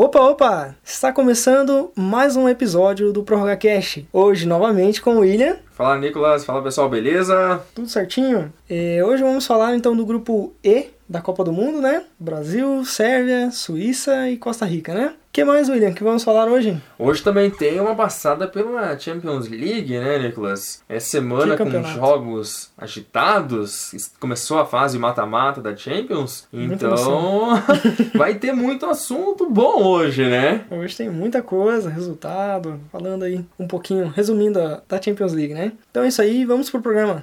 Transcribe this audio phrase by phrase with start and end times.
[0.00, 0.76] Opa, opa!
[0.84, 4.04] Está começando mais um episódio do Prorroga Cash.
[4.12, 5.56] Hoje, novamente, com o William.
[5.72, 6.44] Fala, Nicolas.
[6.44, 6.88] Fala, pessoal.
[6.88, 7.60] Beleza?
[7.74, 8.52] Tudo certinho?
[8.70, 12.04] E hoje vamos falar, então, do grupo E da Copa do Mundo, né?
[12.16, 15.14] Brasil, Sérvia, Suíça e Costa Rica, né?
[15.38, 16.76] O que mais, William, que vamos falar hoje?
[16.98, 20.82] Hoje também tem uma passada pela Champions League, né, Nicolas?
[20.88, 23.92] É semana com jogos agitados.
[24.18, 26.48] Começou a fase mata-mata da Champions.
[26.52, 27.50] Então,
[28.18, 30.64] vai ter muito assunto bom hoje, né?
[30.72, 35.70] Hoje tem muita coisa, resultado, falando aí um pouquinho, resumindo a, da Champions League, né?
[35.88, 37.22] Então é isso aí, vamos pro programa.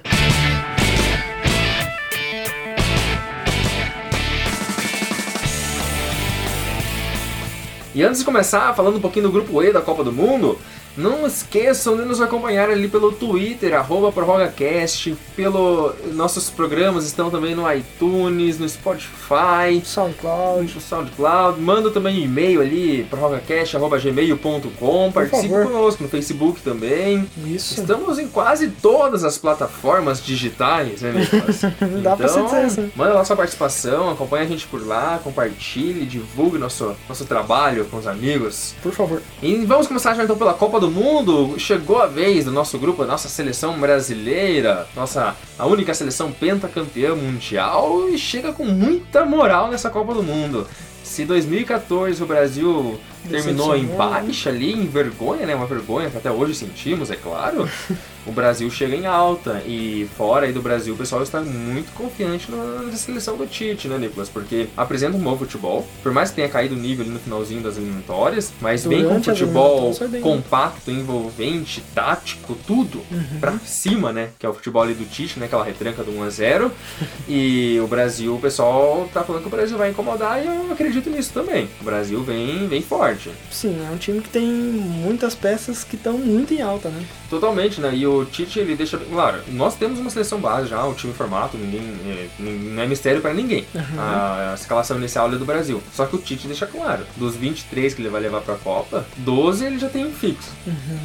[7.96, 10.58] E antes de começar, falando um pouquinho do grupo E da Copa do Mundo,
[10.96, 17.54] não esqueçam de nos acompanhar ali pelo Twitter, arroba ProrrogaCast, pelo nossos programas estão também
[17.54, 20.74] no iTunes, no Spotify, SoundCloud.
[20.74, 21.60] no SoundCloud.
[21.60, 25.12] Manda também um e-mail ali, prorrogacast.gmail.com.
[25.12, 27.28] Participe conosco no Facebook também.
[27.44, 27.80] Isso.
[27.80, 31.12] Estamos em quase todas as plataformas digitais, né?
[32.02, 32.90] Dá então, pra se dizer assim.
[32.96, 37.98] Manda lá sua participação, acompanha a gente por lá, compartilhe, divulgue nosso, nosso trabalho com
[37.98, 38.74] os amigos.
[38.82, 39.22] Por favor.
[39.42, 41.58] E vamos começar já então pela Copa do Mundo.
[41.58, 47.14] Chegou a vez do nosso grupo, da nossa seleção brasileira, nossa a única seleção pentacampeã
[47.14, 50.66] mundial e chega com muita moral nessa Copa do Mundo.
[51.02, 53.96] Se 2014 o Brasil terminou em né?
[53.96, 55.54] baixa ali, em vergonha, né?
[55.54, 57.68] Uma vergonha que até hoje sentimos, é claro.
[58.26, 62.50] o Brasil chega em alta e fora aí do Brasil o pessoal está muito confiante
[62.50, 64.28] na, seleção do Tite, né, Nicolas?
[64.28, 67.60] Porque apresenta um bom futebol, por mais que tenha caído o nível ali no finalzinho
[67.62, 70.20] das eliminatórias, mas vem com Durante futebol bem.
[70.20, 73.40] compacto, envolvente, tático, tudo Uhum.
[73.40, 74.30] pra cima, né?
[74.38, 75.46] Que é o futebol ali do Tite, né?
[75.46, 76.72] Aquela retranca do 1 a 0
[77.28, 81.08] E o Brasil, o pessoal tá falando que o Brasil vai incomodar e eu acredito
[81.10, 81.68] nisso também.
[81.80, 83.15] O Brasil vem, vem forte.
[83.50, 87.04] Sim, é um time que tem muitas peças que estão muito em alta, né?
[87.28, 87.94] Totalmente, né?
[87.94, 88.98] E o Tite, ele deixa.
[88.98, 91.82] Claro, nós temos uma seleção base já, o time formato, ninguém.
[92.06, 93.66] é, não é mistério pra ninguém.
[93.74, 94.00] Uhum.
[94.00, 95.82] A, a escalação inicial ali do Brasil.
[95.92, 99.64] Só que o Tite deixa claro: dos 23 que ele vai levar pra Copa, 12
[99.64, 100.50] ele já tem um fixo.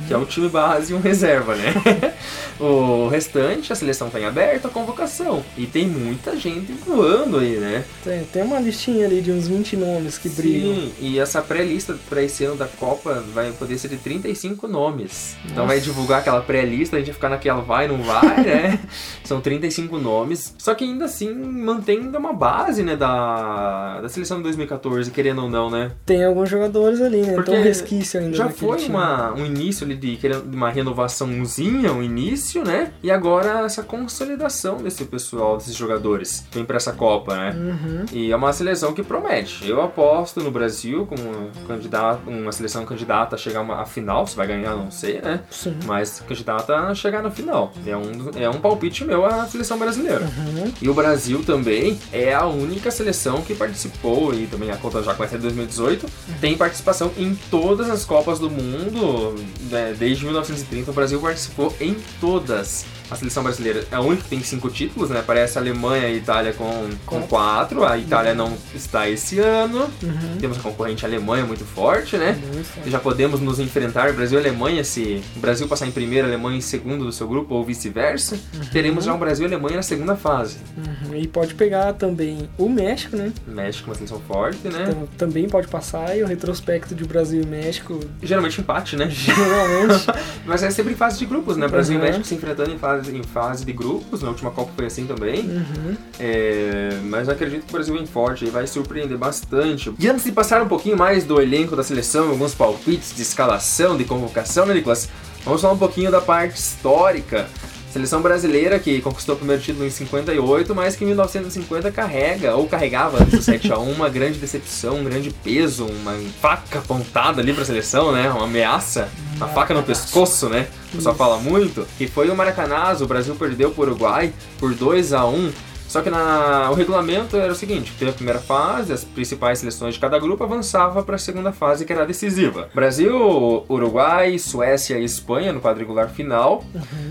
[0.08, 1.74] Que é o time base e um reserva, né?
[2.60, 5.44] o restante, a seleção tá em aberto, a convocação.
[5.58, 7.84] E tem muita gente voando aí, né?
[8.04, 10.76] Tem, tem uma listinha ali de uns 20 nomes que brilham.
[10.76, 15.36] Sim, e essa pré-lista pra esse ano da Copa vai poder ser de 35 nomes.
[15.46, 15.68] Então Nossa.
[15.68, 18.80] vai divulgar aquela pré-lista, a gente vai ficar naquela vai, não vai, né?
[19.24, 20.56] São 35 nomes.
[20.58, 25.50] Só que ainda assim mantém uma base, né, da, da seleção de 2014, querendo ou
[25.50, 25.92] não, né?
[26.06, 27.34] Tem alguns jogadores ali, né?
[27.34, 28.90] Porque Tem um resquício ainda Já foi time.
[28.96, 32.92] uma, um início ali de querendo uma renovaçãozinha, um início, né?
[33.04, 37.56] E agora essa consolidação desse pessoal, desses jogadores, vem pra essa Copa, né?
[37.56, 38.06] Uhum.
[38.12, 39.68] E é uma seleção que promete.
[39.68, 44.25] Eu aposto no Brasil como uma, candidata, uma seleção candidata a chegar uma- à final.
[44.25, 45.41] Se vai ganhar, não sei, né?
[45.52, 45.75] Sim.
[45.85, 47.74] Mas candidata a chegar no final.
[47.85, 50.22] É um, é um palpite meu a seleção brasileira.
[50.22, 50.72] Uhum.
[50.81, 55.13] E o Brasil também é a única seleção que participou, e também a conta já
[55.13, 56.06] começa em 2018,
[56.40, 59.35] tem participação em todas as Copas do Mundo.
[59.69, 59.94] né?
[59.97, 62.85] Desde 1930, o Brasil participou em todas.
[63.12, 65.22] A seleção brasileira é a única que tem cinco títulos, né?
[65.26, 67.84] Parece a Alemanha e a Itália com, com Quatro.
[67.84, 69.90] A Itália não está esse ano.
[70.02, 70.38] Uhum.
[70.40, 72.40] Temos a concorrente Alemanha muito forte, né?
[72.54, 72.90] Muito forte.
[72.90, 76.58] Já podemos nos enfrentar Brasil e Alemanha se o Brasil passar em primeiro, a Alemanha
[76.58, 78.40] em segundo do seu grupo ou vice-versa.
[78.72, 80.58] Teremos já um Brasil e Alemanha na segunda fase.
[80.78, 81.16] Uhum.
[81.16, 83.34] E pode pegar também o México, né?
[83.46, 84.86] México uma seleção forte, né?
[84.90, 89.10] Então, também pode passar e o retrospecto de Brasil e México, Geralmente empate, né?
[89.10, 90.06] geralmente.
[90.46, 91.68] Mas é sempre em fase de grupos, né?
[91.68, 92.02] Brasil Uhum.
[92.02, 94.22] e México se enfrentando em fase, em fase de grupos.
[94.22, 95.42] Na última Copa foi assim também.
[95.42, 95.98] uhum.
[96.20, 99.92] É, mas eu acredito que o Brasil vem forte e vai surpreender bastante.
[99.98, 103.98] E antes de passar um pouquinho mais do elenco da seleção, alguns palpites de escalação,
[103.98, 105.10] de convocação, né, Nicolas?
[105.44, 107.48] Vamos falar um pouquinho da parte histórica.
[107.91, 112.66] Seleção brasileira que conquistou o primeiro título em 58, mas que em 1950 carrega, ou
[112.66, 117.66] carregava antes do 7x1, uma grande decepção, um grande peso, uma faca apontada ali pra
[117.66, 118.29] seleção, né?
[118.29, 120.67] Uma ameaça, uma faca no pescoço, né?
[120.93, 121.85] O pessoal fala muito.
[121.97, 125.52] Que foi o Maracanazo, o Brasil perdeu pro Uruguai por 2 a 1
[125.91, 129.96] só que na, o regulamento era o seguinte: teve a primeira fase, as principais seleções
[129.96, 132.70] de cada grupo avançava para a segunda fase, que era a decisiva.
[132.73, 136.64] Brasil, Uruguai, Suécia e Espanha no quadrangular final.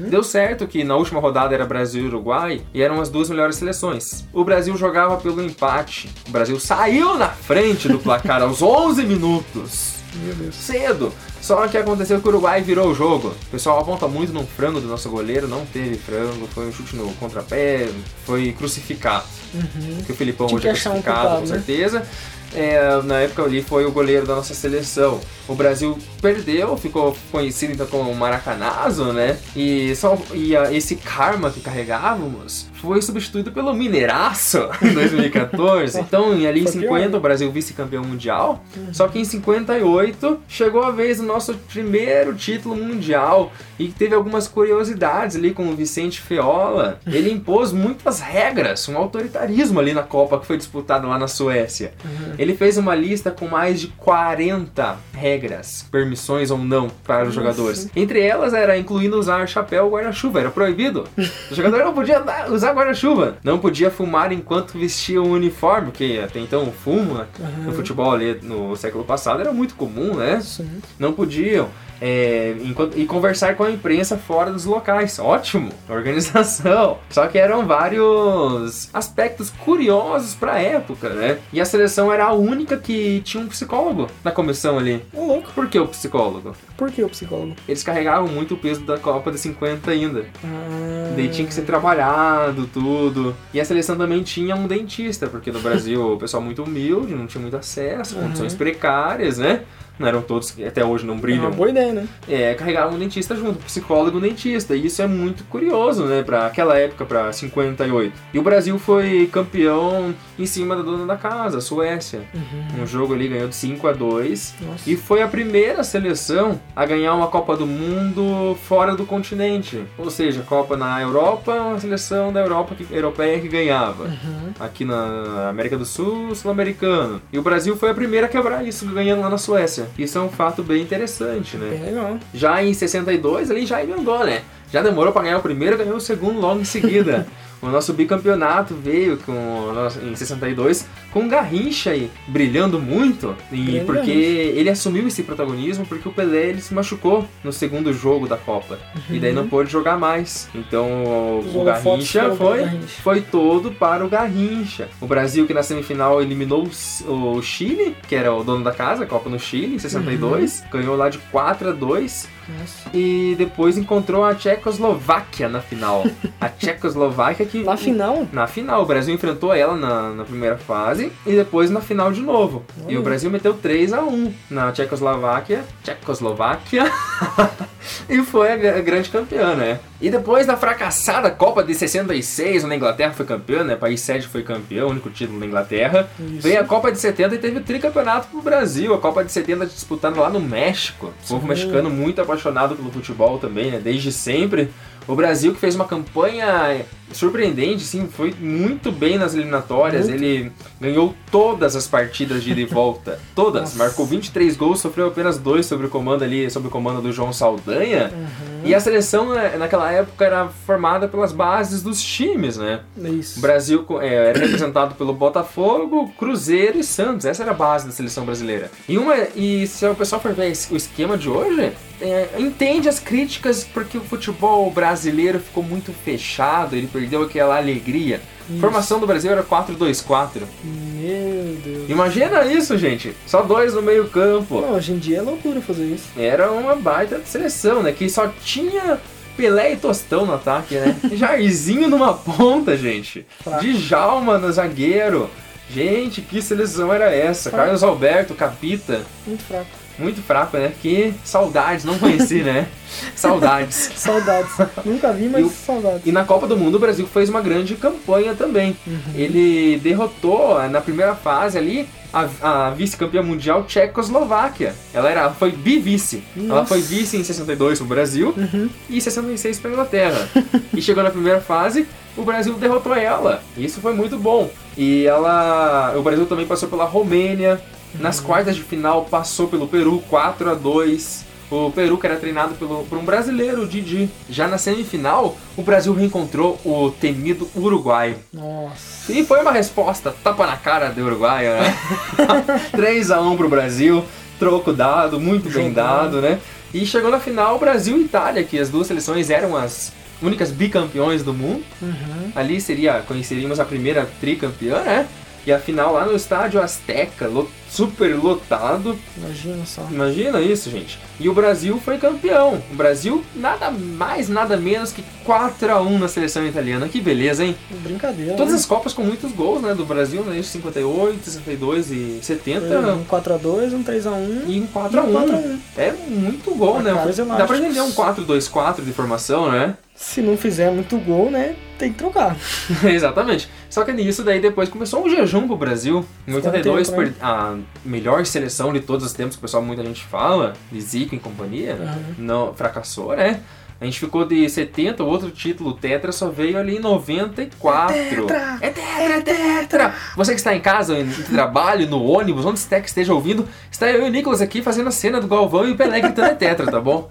[0.08, 3.56] Deu certo que na última rodada era Brasil e Uruguai e eram as duas melhores
[3.56, 4.24] seleções.
[4.32, 6.08] O Brasil jogava pelo empate.
[6.26, 10.54] O Brasil saiu na frente do placar aos 11 minutos Meu Deus.
[10.54, 11.12] cedo.
[11.40, 13.28] Só que aconteceu que o Uruguai virou o jogo.
[13.28, 16.96] O pessoal aponta muito no frango do nosso goleiro, não teve frango, foi um chute
[16.96, 17.88] no contrapé,
[18.24, 19.24] foi crucificado.
[19.54, 20.02] Uhum.
[20.04, 21.54] Que o Filipão Tinha hoje é achar um crucificado, culpado, com né?
[21.58, 22.06] certeza.
[22.54, 25.20] é, na época ali foi o goleiro da nossa seleção.
[25.48, 29.38] O Brasil perdeu, ficou conhecido então como Maracanazo, né?
[29.54, 36.00] E, só, e a, esse karma que carregávamos foi substituído pelo Mineiraço em 2014.
[36.00, 38.64] então, ali em 50, o Brasil vice-campeão mundial.
[38.76, 38.94] Uhum.
[38.94, 44.48] Só que em 58 chegou a vez do nosso primeiro título mundial e teve algumas
[44.48, 47.00] curiosidades ali com o Vicente Feola.
[47.06, 51.92] Ele impôs muitas regras, um autoritarismo ali na Copa que foi disputada lá na Suécia.
[52.04, 52.34] Uhum.
[52.38, 57.88] Ele fez uma lista com mais de 40 regras, permissões ou não para os jogadores.
[57.94, 61.06] Entre elas era incluindo usar chapéu ou guarda-chuva, era proibido.
[61.50, 66.40] O jogador não podia usar guarda-chuva, não podia fumar enquanto vestia o uniforme, que até
[66.40, 67.64] então o fumo uhum.
[67.64, 70.40] no futebol ali no século passado era muito comum, né?
[70.40, 70.68] Sim.
[70.98, 71.68] Não podiam
[72.00, 75.18] é, enquanto, e conversar com a imprensa fora dos locais.
[75.18, 76.98] Ótimo, organização.
[77.10, 81.38] Só que eram vários aspectos curiosos para a época, né?
[81.52, 85.04] E a seleção era a única que tinha um psicólogo na comissão ali.
[85.12, 85.50] É louco.
[85.54, 86.56] Por que o psicólogo?
[86.76, 87.54] Por que o psicólogo?
[87.68, 90.24] Eles carregavam muito o peso da Copa de 50 ainda.
[90.42, 91.12] Ah.
[91.14, 93.36] Daí tinha que ser trabalhado, tudo.
[93.52, 97.26] E a seleção também tinha um dentista, porque no Brasil o pessoal muito humilde, não
[97.26, 98.22] tinha muito acesso, uhum.
[98.22, 99.64] condições precárias, né?
[100.00, 101.44] Não eram todos que até hoje não brilham.
[101.44, 102.08] É uma boa ideia, né?
[102.26, 104.74] É, carregaram um dentista junto, um psicólogo e um dentista.
[104.74, 108.12] E isso é muito curioso, né, para aquela época, para 58.
[108.32, 112.22] E o Brasil foi campeão em cima da dona da casa, a Suécia.
[112.34, 112.82] Uhum.
[112.82, 114.90] Um jogo ali ganhou de 5 a 2 Nossa.
[114.90, 119.84] E foi a primeira seleção a ganhar uma Copa do Mundo fora do continente.
[119.98, 124.04] Ou seja, Copa na Europa, uma seleção da Europa que, europeia que ganhava.
[124.04, 124.52] Uhum.
[124.58, 127.20] Aqui na América do Sul, sul-americano.
[127.30, 129.89] E o Brasil foi a primeira a quebrar isso, ganhando lá na Suécia.
[129.98, 131.70] Isso é um fato bem interessante, né?
[131.70, 132.18] Bem legal.
[132.32, 134.42] Já em 62, ele já emendou, né?
[134.72, 137.26] Já demorou para ganhar o primeiro, ganhou o segundo logo em seguida.
[137.62, 139.72] O nosso bicampeonato veio com,
[140.02, 143.34] em 62 com o Garrincha aí, brilhando muito.
[143.52, 148.26] E porque ele assumiu esse protagonismo porque o Pelé ele se machucou no segundo jogo
[148.26, 148.78] da Copa.
[148.94, 149.16] Uhum.
[149.16, 150.48] E daí não pôde jogar mais.
[150.54, 153.02] Então o, o Garrincha foi, Garrincha.
[153.02, 154.88] foi todo para o Garrincha.
[155.00, 156.68] O Brasil que na semifinal eliminou
[157.06, 160.60] o Chile, que era o dono da casa, a Copa no Chile, em 62.
[160.60, 160.70] Uhum.
[160.70, 162.90] Ganhou lá de 4 a 2 nossa.
[162.94, 166.04] E depois encontrou a Tchecoslováquia na final.
[166.40, 167.62] a Tchecoslováquia que.
[167.62, 168.26] Na final?
[168.32, 168.82] Na final.
[168.82, 172.64] O Brasil enfrentou ela na, na primeira fase e depois na final de novo.
[172.88, 175.64] E o Brasil meteu 3 a 1 na Tchecoslováquia.
[175.82, 176.84] Tchecoslováquia.
[178.08, 179.80] e foi a grande campeã, né?
[180.00, 183.76] E depois da fracassada Copa de 66, onde a Inglaterra foi campeã, né?
[183.76, 186.08] País sede foi campeão, único título da Inglaterra.
[186.18, 186.40] Isso.
[186.40, 188.94] Veio a Copa de 70 e teve o tricampeonato pro Brasil.
[188.94, 191.12] A Copa de 70 disputada lá no México.
[191.24, 193.80] O povo mexicano muito apaixonado pelo futebol também, né?
[193.82, 194.70] Desde sempre.
[195.06, 200.08] O Brasil que fez uma campanha surpreendente, sim, foi muito bem nas eliminatórias.
[200.08, 200.22] Muito.
[200.22, 203.62] Ele ganhou todas as partidas de ida e volta, todas.
[203.62, 203.78] Nossa.
[203.78, 207.32] Marcou 23 gols, sofreu apenas dois sobre o comando ali, sob o comando do João
[207.32, 208.12] Saldanha.
[208.14, 208.60] Uhum.
[208.64, 212.80] E a seleção né, naquela época era formada pelas bases dos times, né?
[212.96, 213.38] Isso.
[213.38, 217.26] O Brasil é, era representado pelo Botafogo, Cruzeiro e Santos.
[217.26, 218.70] Essa era a base da seleção brasileira.
[218.88, 222.98] E uma e se o pessoal for ver o esquema de hoje, é, entende as
[222.98, 228.20] críticas porque o futebol brasileiro ficou muito fechado, ele perdeu aquela alegria.
[228.48, 228.58] Isso.
[228.58, 230.42] Formação do Brasil era 4-2-4.
[230.64, 231.88] Meu Deus.
[231.88, 233.14] Imagina isso, gente.
[233.26, 234.60] Só dois no meio campo.
[234.60, 236.08] Não, hoje em dia é loucura fazer isso.
[236.16, 237.92] Era uma baita seleção, né?
[237.92, 238.98] Que só tinha
[239.36, 240.96] Pelé e Tostão no ataque, né?
[241.12, 243.24] Jairzinho numa ponta, gente.
[243.42, 243.64] Fraco.
[243.64, 245.30] Djalma no zagueiro.
[245.72, 247.50] Gente, que seleção era essa?
[247.50, 247.64] Fraco.
[247.64, 249.02] Carlos Alberto, Capita.
[249.26, 249.79] Muito fraco.
[250.00, 250.72] Muito fraco, né?
[250.80, 252.66] Que saudades, não conheci, né?
[253.14, 253.90] saudades.
[253.94, 254.50] saudades.
[254.84, 256.02] Nunca vi, mas e, saudades.
[256.06, 258.76] E na Copa do Mundo o Brasil fez uma grande campanha também.
[258.86, 259.14] Uhum.
[259.14, 264.74] Ele derrotou na primeira fase ali a, a vice-campeã mundial Tchecoslováquia.
[264.92, 266.22] Ela era, foi bi-vice.
[266.36, 268.68] Ela foi vice em 62 pro Brasil uhum.
[268.88, 270.28] e em 66 pra Inglaterra.
[270.74, 273.42] e chegou na primeira fase, o Brasil derrotou ela.
[273.56, 274.50] Isso foi muito bom.
[274.76, 277.60] E ela, o Brasil também passou pela Romênia,
[277.98, 282.54] nas quartas de final passou pelo Peru 4 a 2 o Peru que era treinado
[282.54, 284.08] pelo, por um brasileiro, o Didi.
[284.28, 288.16] Já na semifinal, o Brasil reencontrou o temido Uruguai.
[288.32, 289.12] Nossa.
[289.12, 291.76] E foi uma resposta tapa na cara do Uruguai, né?
[292.70, 294.04] 3 a 1 pro Brasil,
[294.38, 296.38] troco dado, muito bem dado, né?
[296.72, 299.92] E chegou na final Brasil e Itália, que as duas seleções eram as
[300.22, 301.64] únicas bicampeões do mundo.
[301.82, 302.30] Uhum.
[302.36, 305.08] Ali seria, conheceríamos a primeira tricampeã, né?
[305.44, 307.26] E a final lá no estádio Azteca,
[307.70, 308.98] super lotado.
[309.16, 309.86] Imagina só.
[309.90, 310.98] Imagina isso, gente.
[311.18, 312.62] E o Brasil foi campeão.
[312.70, 316.88] O Brasil, nada mais, nada menos que 4 a 1 na seleção italiana.
[316.88, 317.56] Que beleza, hein?
[317.82, 318.34] Brincadeira.
[318.34, 318.58] Todas né?
[318.58, 319.74] as Copas com muitos gols, né?
[319.74, 320.42] Do Brasil, né?
[320.42, 322.66] 58, 62 e 70.
[322.94, 325.58] Um 4x2, um 3x1 E um 4x1.
[325.76, 326.92] É muito gol, né?
[326.92, 329.76] Placares Dá pra entender um 4-2-4 de formação, né?
[330.02, 331.54] Se não fizer muito gol, né?
[331.78, 332.34] Tem que trocar.
[332.82, 333.50] Exatamente.
[333.68, 335.98] Só que nisso daí depois começou um jejum pro Brasil.
[336.26, 337.12] Em Ficou um 82, tempo, né?
[337.20, 341.14] a melhor seleção de todos os tempos, que o pessoal muita gente fala, de Zico
[341.14, 341.98] e companhia, Aham.
[342.16, 343.40] não fracassou, né?
[343.80, 347.96] A gente ficou de 70, o outro título, Tetra, só veio ali em 94.
[347.96, 348.58] Tetra!
[348.60, 349.94] É Tetra, é Tetra!
[350.14, 353.90] Você que está em casa, em trabalho, no ônibus, onde você que esteja ouvindo, está
[353.90, 356.34] eu e o Nicolas aqui fazendo a cena do Galvão e o Pelé gritando é
[356.34, 357.08] Tetra, tá bom?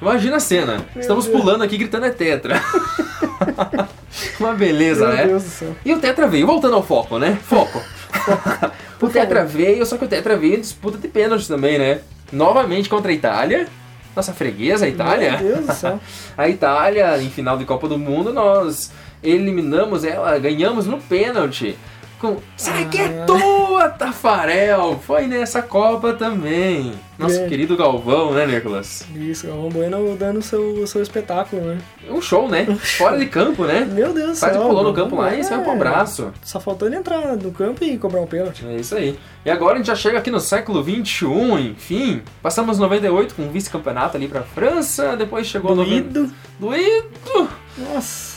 [0.00, 0.86] Imagina a cena.
[0.94, 2.62] Estamos pulando aqui gritando é Tetra.
[4.38, 5.26] Uma beleza, Meu né?
[5.26, 5.76] Deus do céu.
[5.84, 7.36] E o Tetra veio, voltando ao foco, né?
[7.42, 7.82] Foco.
[9.02, 11.98] o Tetra veio, só que o Tetra veio em disputa de pênaltis também, né?
[12.30, 13.66] Novamente contra a Itália.
[14.14, 15.38] Nossa freguesa, a Itália.
[15.38, 16.00] Meu Deus do céu.
[16.36, 18.90] A Itália, em final de Copa do Mundo, nós
[19.22, 21.78] eliminamos ela, ganhamos no pênalti.
[22.22, 23.26] Com Sai que é Ah.
[23.26, 24.96] tua, Tafarel!
[25.04, 26.92] Foi nessa Copa também.
[27.18, 27.48] Nosso É.
[27.48, 29.04] querido Galvão, né, Nicolas?
[29.14, 31.78] Isso, Galvão Bueno dando o seu, o seu espetáculo, né?
[32.08, 32.64] Um show, né?
[32.96, 33.84] Fora de campo, né?
[33.84, 34.62] Meu Deus do Faz céu.
[34.62, 36.32] o pulou no campo lá e Bueno saiu pro é- abraço.
[36.44, 38.64] Só faltou ele entrar no campo e cobrar um pênalti.
[38.66, 39.18] É isso aí.
[39.44, 41.26] E agora a gente já chega aqui no século XXI,
[41.72, 42.22] enfim.
[42.40, 45.84] Passamos 98 com um vice-campeonato ali pra França, depois chegou no...
[45.84, 46.32] Doído.
[46.60, 47.48] Doído!
[47.76, 48.31] Nossa.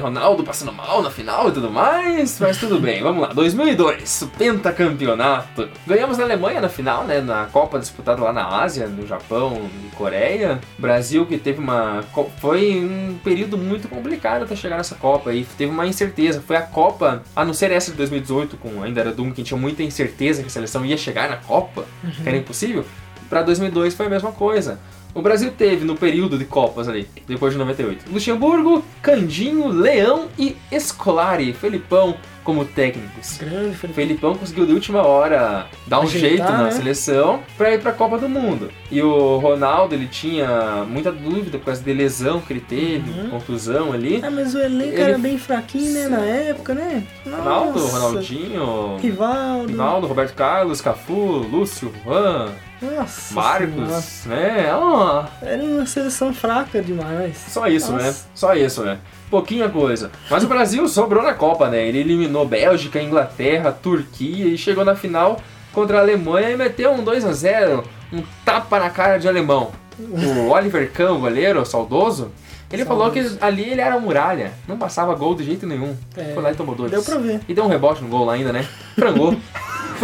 [0.00, 3.28] Ronaldo passando mal na final e tudo mais, mas tudo bem, vamos lá.
[3.28, 5.68] 2002, o pentacampeonato.
[5.86, 9.94] Ganhamos na Alemanha na final, né, na Copa disputada lá na Ásia, no Japão e
[9.94, 10.60] Coreia.
[10.78, 12.02] Brasil que teve uma...
[12.40, 16.42] foi um período muito complicado até chegar nessa Copa e teve uma incerteza.
[16.44, 19.58] Foi a Copa, a não ser essa de 2018, com ainda era Duncan, que tinha
[19.58, 21.84] muita incerteza que a seleção ia chegar na Copa,
[22.22, 22.84] que era impossível.
[23.28, 24.78] Pra 2002 foi a mesma coisa.
[25.14, 30.56] O Brasil teve no período de Copas ali, depois de 98, Luxemburgo, Candinho, Leão e
[30.70, 33.36] Escolari, Felipão como técnicos.
[33.38, 33.94] Grande, Felipe.
[33.94, 36.70] Felipão conseguiu de última hora dar um Ajeitar, jeito na né?
[36.72, 38.70] seleção pra ir pra Copa do Mundo.
[38.90, 43.30] E o Ronaldo, ele tinha muita dúvida por causa de lesão que ele teve, Uhum.
[43.30, 44.20] contusão ali.
[44.24, 46.08] Ah, mas o elenco Ele- era bem fraquinho, né?
[46.08, 47.04] Na época, né?
[47.24, 47.98] Ronaldo, Nossa.
[47.98, 49.68] Ronaldinho, Rivaldo.
[49.68, 52.48] Rivaldo, Roberto Carlos, Cafu, Lúcio, Juan,
[52.82, 53.48] Nossa Senhora.
[53.48, 54.70] Marcos, né?
[54.74, 57.36] Ó, Era uma seleção fraca demais.
[57.48, 58.04] Só isso, Nossa.
[58.04, 58.14] né?
[58.34, 58.98] Só isso, né?
[59.30, 60.10] Pouquinha coisa.
[60.28, 61.86] Mas o Brasil sobrou na Copa, né?
[61.86, 65.40] Ele eliminou Bélgica, Inglaterra, Turquia e chegou na final
[65.72, 69.70] contra a Alemanha e meteu um 2 a 0 um tapa na cara de alemão.
[69.98, 72.30] O Oliver Kahn, o goleiro saudoso,
[72.70, 75.96] ele falou que ali ele era muralha, não passava gol de jeito nenhum.
[76.16, 76.90] É, Foi lá e tomou dois.
[76.90, 77.40] Deu pra ver.
[77.48, 78.66] E deu um rebote no gol lá ainda, né?
[78.94, 79.34] Frangou.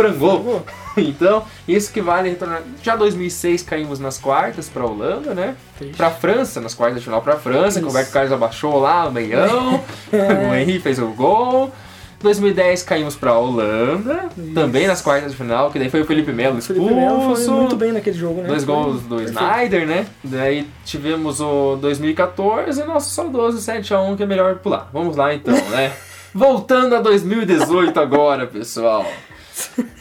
[0.03, 0.65] Frangou.
[0.99, 2.61] Então, isso que vale retornar.
[2.83, 5.55] Já 2006 caímos nas quartas pra Holanda, né?
[5.77, 5.97] Fez.
[5.97, 7.89] Pra França, nas quartas de final pra França, que o.
[7.89, 9.81] Roberto Carlos abaixou lá o meião,
[10.13, 10.49] É.
[10.51, 11.73] o Henry fez o gol.
[12.21, 14.55] 2010 caímos pra Holanda, Isso.
[14.55, 16.83] também nas quartas de final, que daí foi o Felipe Melo expulso.
[16.83, 18.49] Felipe Melo foi muito bem naquele jogo, né?
[18.49, 19.39] Dois gols do perfeito.
[19.41, 20.07] Snyder, né?
[20.25, 24.89] Daí tivemos o 2014 e nosso saudoso 7x1 que é melhor pular.
[24.93, 25.93] Vamos lá então, né?
[26.35, 29.07] Voltando a 2018 agora, pessoal.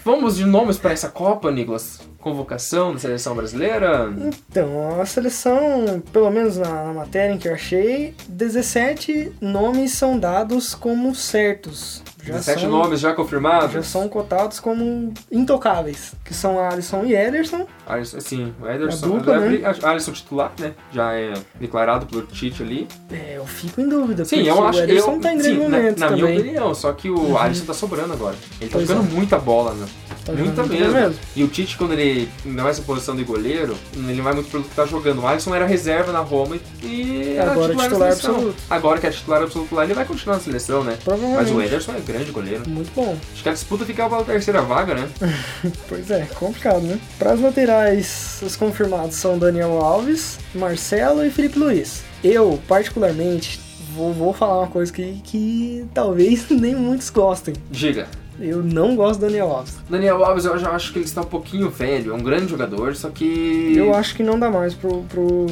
[0.03, 1.99] Vamos de nomes para essa Copa, Nicolas?
[2.19, 4.13] Convocação da seleção brasileira?
[4.49, 10.17] Então, a seleção, pelo menos na, na matéria em que eu achei, 17 nomes são
[10.17, 12.03] dados como certos.
[12.27, 13.71] Já 17 são, nomes já confirmados?
[13.71, 17.65] Já são cotados como intocáveis, que são Alisson e Ederson.
[17.87, 19.05] Alisson, sim, o Ederson.
[19.05, 19.75] A dupla, André- né?
[19.83, 20.73] Alisson titular, né?
[20.93, 22.87] Já é declarado pelo Tite ali.
[23.11, 25.63] É, eu fico em dúvida, Sim, eu acho o Ederson eu, tá em grande sim,
[25.63, 26.39] na, momento na minha também.
[26.39, 28.35] opinião, só que o Alisson tá sobrando agora.
[28.59, 29.13] Ele tá Pois jogando é.
[29.15, 29.85] muita bola, né?
[30.25, 30.91] Tá muita mesmo.
[30.93, 31.15] mesmo.
[31.37, 34.63] E o Tite, quando ele ainda mais essa posição de goleiro, ele vai muito pelo
[34.63, 35.21] que tá jogando.
[35.21, 38.55] O Alisson era reserva na Roma e- Agora é titular, titular absoluto.
[38.69, 40.93] Agora que é titular absoluto lá, ele vai continuar na seleção, né?
[40.95, 41.51] Mas Provavelmente.
[41.53, 42.69] o Ederson é grande goleiro.
[42.69, 43.17] Muito bom.
[43.33, 45.09] Acho que a disputa ficava pela terceira vaga, né?
[45.87, 46.99] Pois é, complicado, né?
[47.17, 52.03] Para as laterais, os confirmados são Daniel Alves, Marcelo e Felipe Luiz.
[52.23, 53.59] Eu, particularmente,
[53.95, 57.53] vou, vou falar uma coisa que, que talvez nem muitos gostem.
[57.71, 58.07] Diga.
[58.39, 59.77] Eu não gosto do Daniel Alves.
[59.89, 62.11] Daniel Alves, eu já acho que ele está um pouquinho velho.
[62.11, 63.73] É um grande jogador, só que...
[63.75, 65.45] Eu acho que não dá mais pro, pro,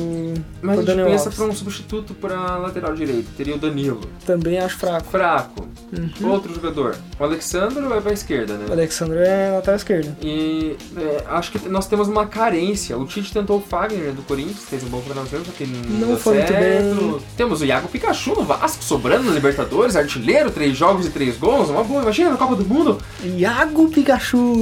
[0.61, 3.27] Mas pro a gente Daniel pensa para um substituto para lateral direito.
[3.35, 4.01] Teria o Danilo.
[4.25, 5.07] Também acho fraco.
[5.09, 5.67] Fraco.
[5.91, 6.31] Uhum.
[6.31, 6.95] Outro jogador.
[7.19, 8.65] O Alexandre vai pra esquerda, né?
[8.69, 10.17] O Alexandre é lateral esquerda.
[10.21, 12.97] E é, acho que nós temos uma carência.
[12.97, 16.17] O Tite tentou o Fagner do Corinthians, fez um bom campeonato, só que não, Não
[16.17, 16.95] foi muito certo.
[16.95, 17.19] bem.
[17.37, 21.69] Temos o Iago Pikachu no Vasco, sobrando na Libertadores, artilheiro, três jogos e três gols.
[21.69, 22.97] Uma boa, imagina na Copa do segundo.
[23.23, 24.53] Iago Pikachu!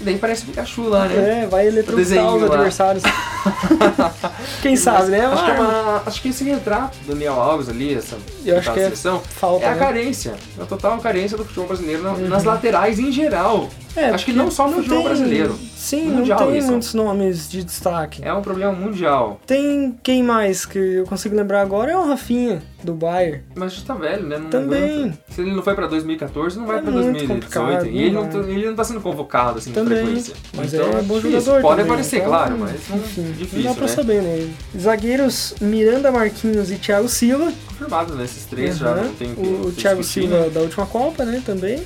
[0.00, 1.42] E daí parece Pikachu lá, né?
[1.42, 2.54] É, vai eletrocutar os lá.
[2.54, 3.02] adversários.
[4.62, 5.26] Quem sabe, né?
[5.26, 8.74] Acho que, é uma, acho que retrato do Daniel Alves ali, essa Eu acho tá
[8.74, 9.78] que é seleção, falta, é a né?
[9.78, 10.34] carência.
[10.58, 13.68] É a total carência do futebol brasileiro na- nas laterais em geral.
[13.96, 15.58] É, acho que não só no futebol brasileiro.
[15.76, 16.70] Sim, Mundial não tem isso.
[16.70, 18.22] muitos nomes de destaque.
[18.24, 19.40] É um problema mundial.
[19.46, 23.42] Tem quem mais que eu consigo lembrar agora é o Rafinha, do Bayern.
[23.56, 24.38] Mas já tá velho, né?
[24.38, 24.82] Não Também.
[25.02, 25.18] aguenta.
[25.30, 27.34] Se ele não foi pra 2014, não vai É pra muito 2018.
[27.42, 28.30] complicado, E ele não vai.
[28.32, 29.98] tá- ele não tá sendo convocado assim com Também.
[30.04, 30.34] frequência.
[30.54, 31.40] Mas então, é bom difícil.
[31.40, 33.92] jogador Pode também, aparecer, então, claro, mas não, Enfim, difícil, não dá pra né?
[33.92, 34.48] saber, né?
[34.78, 37.52] Zagueiros Miranda Marquinhos e Thiago Silva.
[37.68, 38.24] Confirmado, né?
[38.24, 39.02] Esses três já Aham.
[39.04, 40.50] não tem o O, Thiago Silva né?
[40.50, 41.42] da última Copa, né?
[41.44, 41.82] Também.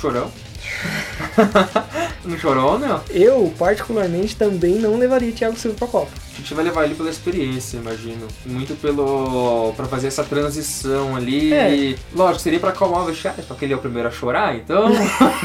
[0.00, 0.30] Chorão.
[2.24, 3.00] não chorou, né?
[3.10, 6.10] Eu, particularmente, também não levaria Thiago Silva pra Copa.
[6.32, 8.26] A gente vai levar ele pela experiência, imagino.
[8.46, 9.72] Muito pelo.
[9.76, 11.52] pra fazer essa transição ali.
[11.52, 11.74] É.
[11.74, 14.88] E, lógico, seria pra acalmar o vestiário, porque ele é o primeiro a chorar, então.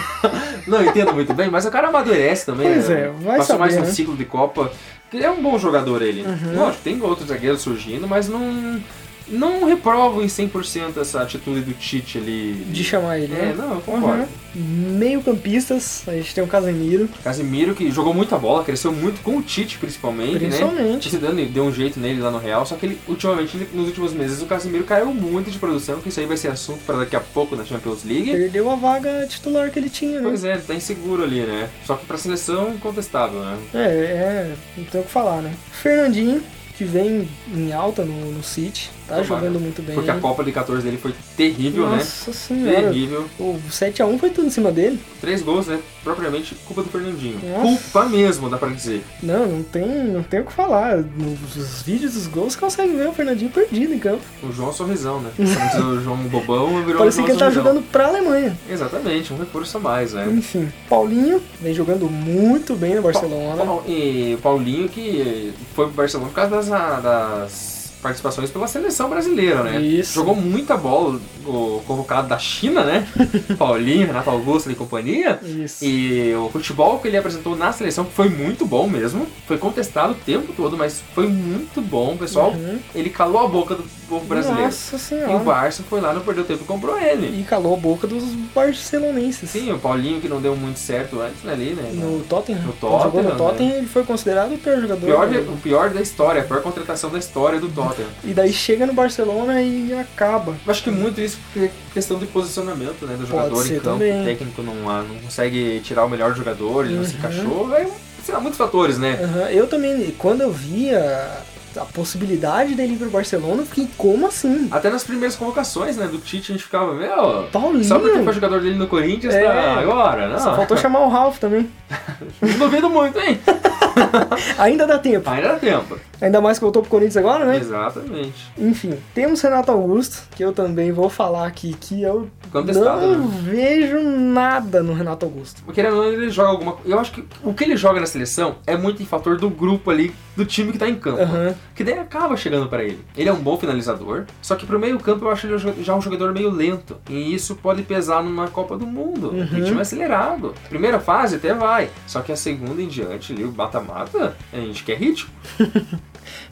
[0.68, 2.72] não entendo muito bem, mas o cara amadurece também.
[2.72, 3.02] Pois né?
[3.02, 3.92] é, vai Passou saber, mais um né?
[3.92, 4.72] ciclo de Copa.
[5.14, 6.24] Ele é um bom jogador, ele.
[6.24, 6.56] Uhum.
[6.56, 8.82] Lógico, tem outros zagueiros surgindo, mas não.
[9.30, 12.54] Não reprovo em 100% essa atitude do Tite ali.
[12.70, 13.56] De chamar ele, É, né?
[13.58, 14.26] não, eu concordo.
[14.56, 19.38] Meio campistas, a gente tem o Casemiro, Casimiro, que jogou muita bola, cresceu muito com
[19.38, 20.40] o Tite, principalmente, né?
[20.40, 21.08] principalmente.
[21.08, 23.88] O Zidane deu um jeito nele lá no Real, só que ele, ultimamente, ele- nos
[23.88, 26.98] últimos meses, o Casemiro caiu muito de produção, que isso aí vai ser assunto para
[27.00, 28.32] daqui a pouco na Champions League.
[28.32, 30.28] Perdeu a vaga titular que ele tinha, né?
[30.28, 31.70] Pois é, ele tá inseguro ali, né?
[31.86, 33.58] Só que pra seleção, incontestável, né?
[33.76, 35.54] É, é, não tem o que falar, né?
[35.72, 36.42] Fernandinho,
[36.78, 39.96] que vem em alta no, no City, tá jogando muito bem.
[39.96, 42.36] Porque a Copa de 14 dele foi terrível, Nossa né?
[42.38, 42.82] senhora.
[42.84, 43.26] Terrível.
[43.40, 45.00] O 7x1 foi tudo em cima dele.
[45.22, 45.80] Três gols, né?
[46.04, 47.40] Propriamente culpa do Fernandinho.
[47.44, 47.64] Nossa.
[47.64, 49.04] Culpa mesmo, dá pra dizer.
[49.22, 50.98] Não, não tem, não tem o que falar.
[50.98, 54.22] Nos vídeos dos gols você consegue ver o Fernandinho perdido em campo.
[54.44, 55.32] O João Sorrisão, né?
[55.40, 58.58] Antes o João Bobão virou Parecia que ele tá jogando pra Alemanha.
[58.70, 60.28] Exatamente, um recurso a mais, né?
[60.32, 63.64] Enfim, Paulinho vem jogando muito bem no Barcelona.
[63.66, 69.10] Pa- E o Paulinho que foi pro Barcelona por causa das, das participações pela seleção
[69.10, 69.82] brasileira, né?
[69.82, 70.14] Isso.
[70.14, 73.08] Jogou muita bola, o convocado da China, né?
[73.58, 75.40] Paulinho, Renato Augusto e companhia.
[75.44, 75.84] Isso.
[75.84, 79.28] E o futebol que ele apresentou na seleção foi muito bom mesmo.
[79.48, 82.52] Foi contestado o tempo todo, mas foi muito bom, pessoal.
[82.52, 82.80] Uhum.
[82.94, 84.64] Ele calou a boca do povo brasileiro.
[84.64, 85.40] Nossa E o senhora.
[85.40, 87.40] Barça foi lá, não perdeu tempo e comprou ele.
[87.40, 89.50] E calou a boca dos barcelonenses.
[89.50, 91.92] Sim, o Paulinho que não deu muito certo antes né, ali, né?
[91.94, 92.62] No Tottenham.
[92.62, 93.38] No Quando jogou no Tottenham, né?
[93.38, 95.02] Tottenham, ele foi considerado o pior jogador.
[95.02, 97.87] O pior, o pior da história, a pior contratação da história do Tottenham.
[98.24, 100.56] E daí chega no Barcelona e acaba.
[100.66, 103.70] Eu acho que muito isso porque é questão de posicionamento né, do Pode jogador em
[103.76, 103.84] campo.
[103.84, 104.22] também.
[104.22, 107.18] O técnico não, ah, não consegue tirar o melhor jogador, ele não se Uhum.
[107.20, 107.76] encaixou.
[107.76, 107.88] É,
[108.24, 109.20] sei lá, muitos fatores, né?
[109.24, 111.30] Aham, Eu também, quando eu via
[111.76, 114.68] a possibilidade dele ir pro Barcelona, fiquei, como assim?
[114.72, 117.84] Até nas primeiras convocações né, do Tite a gente ficava, meu, Paulinho?
[117.84, 119.44] só porque foi jogador dele no Corinthians, É.
[119.44, 120.28] tá agora?
[120.30, 121.70] Não, Só faltou chamar o Ralph também.
[122.58, 123.40] duvido muito, hein?
[124.58, 125.30] Ainda dá tempo.
[125.30, 125.98] Ainda dá tempo.
[126.22, 127.58] Ainda mais que voltou pro Corinthians agora, né?
[127.58, 128.52] Exatamente.
[128.58, 133.28] Enfim, temos Renato Augusto, que eu também vou falar aqui, que eu não né?
[133.44, 135.62] vejo nada no Renato Augusto.
[135.74, 136.90] Querendo ou não, ele joga alguma coisa.
[136.90, 139.92] Eu acho que o que ele joga na seleção é muito em fator do grupo
[139.92, 141.22] ali, do time que tá em campo.
[141.22, 141.56] Aham.
[141.76, 143.00] Que daí acaba chegando pra ele.
[143.18, 146.02] Ele é um bom finalizador, só que pro meio campo eu acho ele já um
[146.02, 146.98] jogador meio lento.
[147.10, 149.32] E isso pode pesar numa Copa do Mundo.
[149.32, 149.44] Uhum.
[149.44, 150.54] Ritmo acelerado.
[150.70, 154.84] Primeira fase até vai, só que a segunda em diante ali, o mata-mata, a gente
[154.84, 155.30] quer ritmo.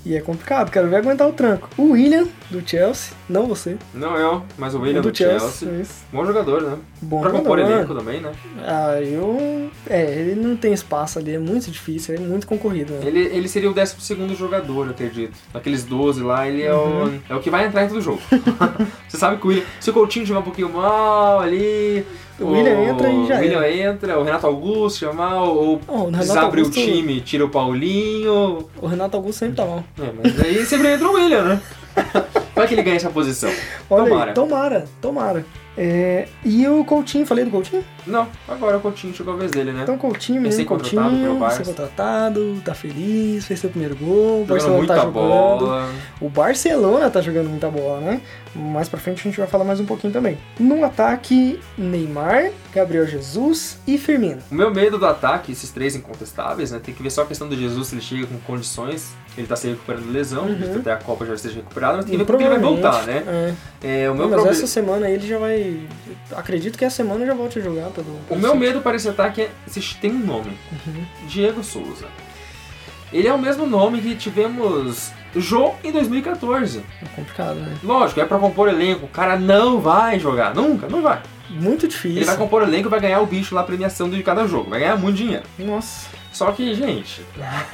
[0.05, 1.67] E é complicado, quero ver aguentar o tranco.
[1.77, 3.77] O William, do Chelsea, não você.
[3.93, 5.69] Não eu, mas o William o do, Chelsea.
[5.81, 6.05] isso.
[6.13, 6.77] Bom jogador, né?
[7.01, 7.77] Bom pra compor jogador.
[7.77, 8.31] elenco também, né?
[8.63, 9.69] Ah, eu.
[9.89, 12.93] É, ele não tem espaço ali, é muito difícil, é muito concorrido.
[12.93, 12.99] Né?
[13.03, 15.33] Ele, ele seria o 12 jogador, eu acredito.
[15.53, 17.19] Daqueles 12 lá, ele é, Uhum.
[17.29, 18.19] o, é o que vai entrar dentro do jogo.
[19.07, 22.05] Você sabe que o William, se o Coutinho jogar um pouquinho mal ali.
[22.39, 26.11] O William entra e já O William entra, o Renato Augusto joga mal, ou Oh,
[26.11, 28.67] desabre Augusto- o time, tira o Paulinho.
[28.81, 29.83] O Renato Augusto sempre tá mal.
[29.99, 31.61] É, mas aí sempre entra o William, né?
[32.53, 33.49] Vai que ele ganha essa posição.
[33.89, 34.29] Olha Tomara.
[34.31, 35.45] aí, tomara, tomara.
[35.77, 37.83] É, e o Coutinho, falei do Coutinho?
[38.07, 39.81] Não, agora o Coutinho chegou a vez dele, né?
[39.83, 41.63] Então Coutinho pelo Coutinho, Barça.
[41.63, 45.13] ser contratado, tá feliz, fez seu primeiro gol, o Jogando Barcelona muita tá jogando.
[45.59, 45.89] bola.
[46.21, 48.21] O Barcelona tá jogando muita bola, né?
[48.55, 50.37] Mais pra frente a gente vai falar mais um pouquinho também.
[50.59, 54.41] No ataque, Neymar, Gabriel Jesus e Firmino.
[54.49, 56.79] O meu medo do ataque, esses três incontestáveis, né?
[56.81, 59.13] Tem que ver só a questão do Jesus, se ele chega com condições.
[59.37, 60.77] Ele tá se recuperando de lesão, Uhum.
[60.79, 63.53] até a Copa já esteja recuperada, mas tem que ver como ele vai voltar, né?
[63.83, 64.03] É.
[64.05, 65.81] É, o meu mas essa semana ele já vai.
[66.33, 68.19] Acredito que essa semana já volte a jogar pelo.
[68.29, 69.51] O meu medo para esse ataque é
[70.01, 70.57] tem um nome.
[70.71, 71.05] Uhum.
[71.27, 72.07] Diego Souza.
[73.13, 76.83] Ele é o mesmo nome que tivemos Jô em 2014.
[77.01, 77.77] É complicado, né?
[77.83, 81.21] Lógico, é pra compor elenco, o cara não vai jogar, nunca, não vai.
[81.49, 82.17] Muito difícil.
[82.17, 84.69] Ele vai compor elenco e vai ganhar o bicho lá, a premiação de cada jogo.
[84.69, 85.43] Vai ganhar muito dinheiro.
[85.59, 86.07] Nossa.
[86.33, 87.21] Só que, gente,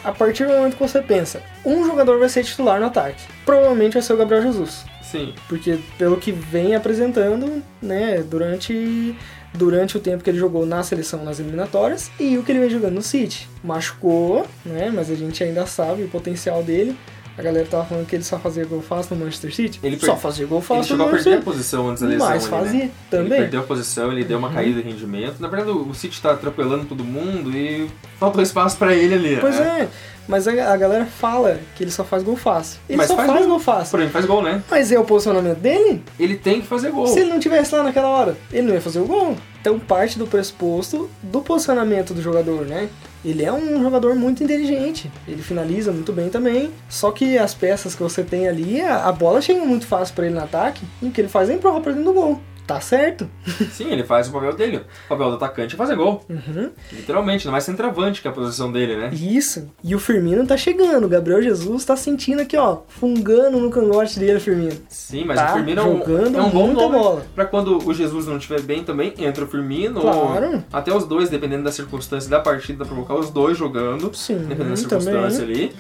[0.03, 3.23] A partir do momento que você pensa, um jogador vai ser titular no ataque.
[3.43, 4.85] Provavelmente vai ser o Gabriel Jesus.
[5.01, 5.33] sim.
[5.49, 9.15] Porque pelo que vem apresentando, né, durante,
[9.53, 12.69] durante o tempo que ele jogou na seleção nas eliminatórias e o que ele vem
[12.69, 13.47] jogando no City.
[13.63, 16.95] Machucou, né, mas a gente ainda sabe o potencial dele.
[17.37, 19.79] A galera tava falando que ele só fazia gol fácil no Manchester City.
[19.81, 22.09] Ele só fazia gol Ele fácil chegou no a perder a Manchester posição antes da
[22.09, 22.59] lesão Mas ali, né?
[22.59, 23.39] fazia Ele também.
[23.39, 24.53] perdeu a posição, ele deu uma Uhum.
[24.53, 25.35] caída de rendimento.
[25.39, 29.37] Na verdade, o City tá atropelando todo mundo e faltou espaço pra ele ali.
[29.39, 29.81] Pois né?
[29.83, 29.87] é,
[30.27, 32.79] mas a, a galera fala que ele só faz gol fácil.
[32.87, 33.49] Ele Mas só faz faz, gol.
[33.49, 33.91] gol fácil.
[33.91, 34.63] Porém, faz gol, né?
[34.69, 36.03] Mas é o posicionamento dele?
[36.19, 37.07] Ele tem que fazer gol.
[37.07, 39.35] Se ele não tivesse lá naquela hora, ele não ia fazer o gol.
[39.59, 42.89] Então parte do pressuposto do posicionamento do jogador, né?
[43.23, 46.71] Ele é um jogador muito inteligente, ele finaliza muito bem também.
[46.89, 50.25] Só que as peças que você tem ali, a, a bola chega muito fácil pra
[50.25, 52.41] ele no ataque, e o que ele faz é empurrar pra dentro do gol.
[52.71, 53.27] Tá certo?
[53.71, 54.77] Sim, ele faz o papel dele.
[54.77, 56.23] O papel do atacante é fazer gol.
[56.29, 56.69] Uhum.
[56.93, 59.09] Literalmente, não mais centroavante que é a posição dele, né?
[59.13, 59.69] Isso.
[59.83, 61.05] E o Firmino tá chegando.
[61.05, 64.77] O Gabriel Jesus tá sentindo aqui, ó, fungando no cangote dele, Firmino.
[64.87, 67.25] Sim, mas Tá o Firmino é um, jogando é um bom nome bola.
[67.35, 69.99] pra quando o Jesus não estiver bem também, entra o Firmino.
[70.01, 70.63] Claro.
[70.71, 74.11] Até os dois, dependendo da circunstância da partida, pra colocar os dois jogando.
[74.15, 75.01] Sim, dependendo da também.
[75.01, 75.73] circunstância ali.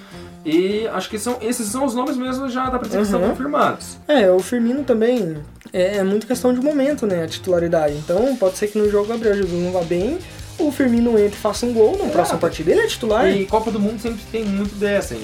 [0.45, 3.21] E acho que são, esses são os nomes mesmo já dá pra dizer que estão
[3.21, 3.29] Uhum.
[3.29, 3.97] confirmados.
[4.07, 5.37] É, o Firmino também
[5.71, 7.23] é, é muito questão de momento, né?
[7.23, 7.93] A titularidade.
[7.95, 10.17] Então pode ser que no jogo o Gabriel Jesus não vá bem,
[10.67, 12.71] o Firmino entre e faça um gol na próxima partida.
[12.71, 13.29] Ele é titular.
[13.29, 15.15] E Copa do Mundo sempre tem muito dessa.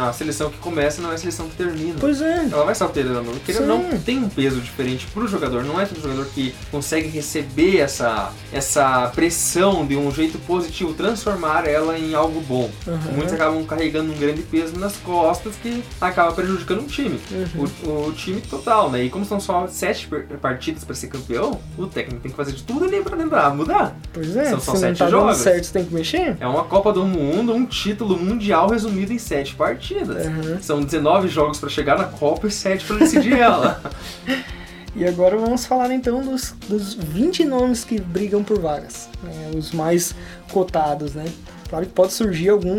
[0.00, 1.96] A seleção que começa não é a seleção que termina.
[1.98, 2.48] Pois é.
[2.50, 3.32] Ela vai se alterando.
[3.44, 3.68] Querendo Sim.
[3.68, 5.64] não, tem um peso diferente pro jogador.
[5.64, 11.66] Não é todo jogador que consegue receber essa, essa pressão de um jeito positivo, transformar
[11.66, 12.70] ela em algo bom.
[12.86, 13.12] Uhum.
[13.16, 17.20] Muitos acabam carregando um grande peso nas costas que acaba prejudicando o time.
[17.30, 17.64] Uhum.
[17.84, 19.04] O, o time total, né?
[19.04, 20.08] E como são só sete
[20.40, 23.96] partidas pra ser campeão, o técnico tem que fazer de tudo ali pra tentar mudar.
[24.12, 25.26] Pois é, São se só não sete tá jogos.
[25.36, 26.36] dando certo, você tem que mexer.
[26.40, 30.26] É uma Copa do Mundo, um título mundial resumido em sete partidas.
[30.26, 30.58] Uhum.
[30.60, 33.80] São 19 jogos pra chegar na Copa e 7 pra decidir ela.
[34.96, 39.08] E agora vamos falar então dos, dos 20 nomes que brigam por vagas.
[39.24, 39.50] né?
[39.56, 40.14] Os mais
[40.52, 41.24] cotados, né?
[41.68, 42.78] Claro que pode surgir algum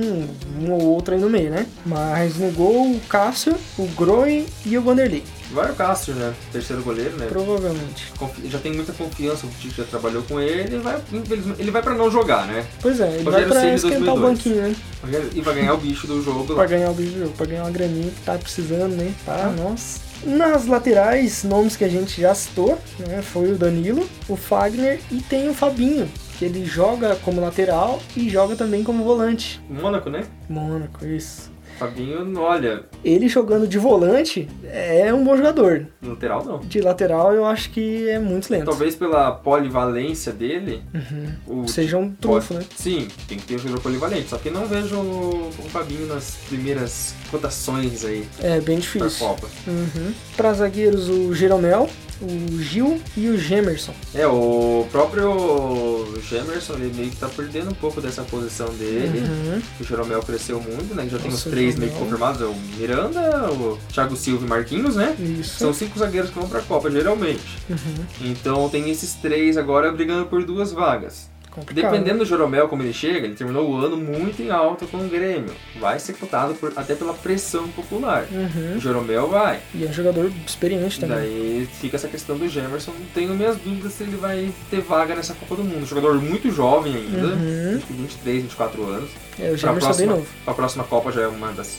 [0.61, 1.65] um ou outro aí no meio, né?
[1.85, 5.23] Mas no gol, o Cássio, o Groen e o Vanderlei.
[5.51, 6.33] Vai o Cássio, né?
[6.51, 7.27] Terceiro goleiro, né?
[7.27, 8.11] Provavelmente.
[8.17, 11.71] Confi- Já tem muita confiança, o Tite já trabalhou com ele, ele vai, infelizmente, ele
[11.71, 12.65] vai pra não jogar, né?
[12.81, 14.37] Pois é, ele Rogério vai pra Ceni esquentar o 2002.
[14.37, 14.75] banquinho, né?
[15.35, 16.65] E vai ganhar o bicho do jogo Pra lá.
[16.65, 19.13] ganhar o bicho do jogo, pra ganhar uma graninha que tá precisando, né?
[19.25, 19.99] Tá, nossa.
[20.25, 23.21] Nas laterais, nomes que a gente já citou, né?
[23.21, 28.27] Foi o Danilo, o Fagner e tem o Fabinho, que ele joga como lateral e
[28.29, 29.61] joga também como volante.
[29.69, 30.23] Mônaco, né?
[30.49, 31.53] Mônaco, isso.
[31.77, 35.87] Fabinho, olha, Ele jogando de volante é um bom jogador.
[36.01, 36.59] lateral não.
[36.59, 38.65] De lateral eu acho que é muito lento.
[38.65, 40.81] Talvez pela polivalência dele,
[41.47, 42.69] o Seja um trunfo, pode- né?
[42.75, 44.29] Sim, tem que ter um jogador polivalente.
[44.29, 49.27] Só que não vejo o, Fabinho nas primeiras cotações aí É bem pra difícil.
[49.27, 49.47] Copa.
[49.67, 50.13] Uhum.
[50.37, 51.89] Para zagueiros, o Jeromel,
[52.21, 53.93] o Gil e o Gemerson.
[54.13, 59.19] É, o próprio Gemerson, ele meio que tá perdendo um pouco dessa posição dele.
[59.19, 59.61] Uhum.
[59.79, 61.07] O Jeromel cresceu muito, né?
[61.09, 64.95] Já tem os três meio que confirmados: é o Miranda, o Thiago Silva e Marquinhos,
[64.95, 65.15] né?
[65.19, 65.59] Isso.
[65.59, 67.43] São cinco zagueiros que vão pra Copa, geralmente.
[67.69, 68.05] Uhum.
[68.21, 71.29] Então tem esses três agora brigando por duas vagas.
[71.55, 71.91] Complicado.
[71.91, 75.07] Dependendo do Jeromel como ele chega, ele terminou o ano muito em alta com o
[75.09, 75.51] Grêmio.
[75.79, 78.25] Vai ser cotado por- até pela pressão popular.
[78.31, 78.75] Uhum.
[78.77, 79.59] O Jeromel vai.
[79.73, 81.17] E é um jogador experiente também.
[81.17, 82.91] Daí fica essa questão do Gemerson.
[83.13, 85.85] Tenho minhas dúvidas se ele vai ter vaga nessa Copa do Mundo.
[85.85, 87.75] Jogador muito jovem ainda, Uhum.
[87.77, 89.09] acho que 23, 24 anos.
[89.39, 90.27] É, o Gemerson é bem próxima, novo.
[90.45, 91.77] pra próxima Copa já é uma das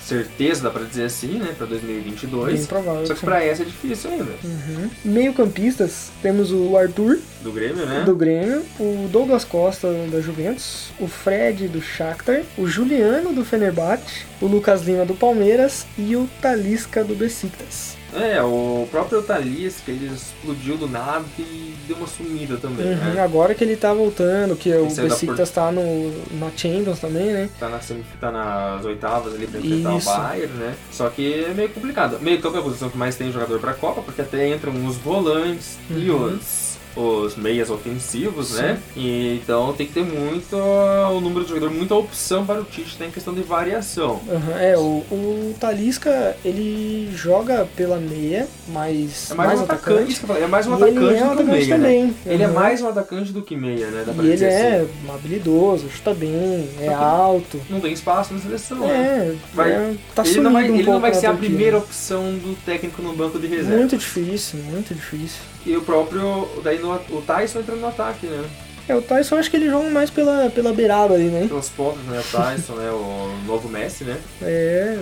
[0.00, 1.54] certeza, dá pra dizer assim, né?
[1.56, 2.54] Pra 2022.
[2.58, 3.06] Bem provável.
[3.06, 3.26] Só que sim.
[3.26, 4.32] pra essa é difícil ainda.
[4.44, 4.90] Uhum.
[5.04, 8.02] Meio campistas, temos o Arthur, Do Grêmio, né?
[8.04, 14.24] do Grêmio, o Douglas Costa, da Juventus, o Fred, do Shakhtar, o Juliano, do Fenerbahçe,
[14.40, 17.96] o Lucas Lima, do Palmeiras e o Talisca, do Besiktas.
[18.14, 23.20] É, o próprio que ele explodiu do nada e deu uma sumida também, Uhum, né?
[23.20, 27.50] Agora que ele tá voltando, que o Besiktas tá no, na Champions também, né?
[27.58, 27.78] Tá, na,
[28.20, 30.08] tá nas oitavas ali pra enfrentar Isso.
[30.10, 30.74] o Bayern, né?
[30.90, 32.18] Só que é meio complicado.
[32.20, 34.96] Meio campo é a posição que mais tem jogador pra Copa, porque até entram os
[34.96, 36.36] volantes e Uhum.
[36.36, 36.65] os,
[36.96, 38.78] os meias ofensivos, né?
[38.96, 42.64] E, então tem que ter muito uh, o número de jogador, muita opção para o
[42.64, 44.20] Tite, tem questão de variação.
[44.26, 44.80] Uhum, É, o,
[45.10, 50.66] o Talisca, ele joga pela meia, mas É mais, um atacante, eu falei, é mais
[50.66, 51.76] um atacante ele é um do que atacante meia, né?
[51.76, 52.16] também.
[52.26, 52.54] Ele é Uhum.
[52.54, 54.04] mais um atacante do que meia, né?
[54.22, 55.10] E ele é assim.
[55.12, 57.60] habilidoso, chuta bem, é que- alto.
[57.68, 58.88] Não tem espaço na seleção, né?
[58.88, 62.22] É, Vai- é, tá ele não vai, um ele não vai ser a primeira opção
[62.38, 63.76] do técnico no banco de reserva.
[63.76, 65.40] Muito difícil, muito difícil.
[65.66, 66.48] E o próprio.
[66.62, 68.48] Daí no, o Tyson entra no ataque, né?
[68.88, 71.46] É, o Tyson acho que ele joga mais pela, pela beirada ali, né?
[71.48, 72.20] Pelos pontos, né?
[72.20, 72.90] O Tyson, né?
[72.90, 74.16] O novo Messi, né?
[74.42, 74.98] É,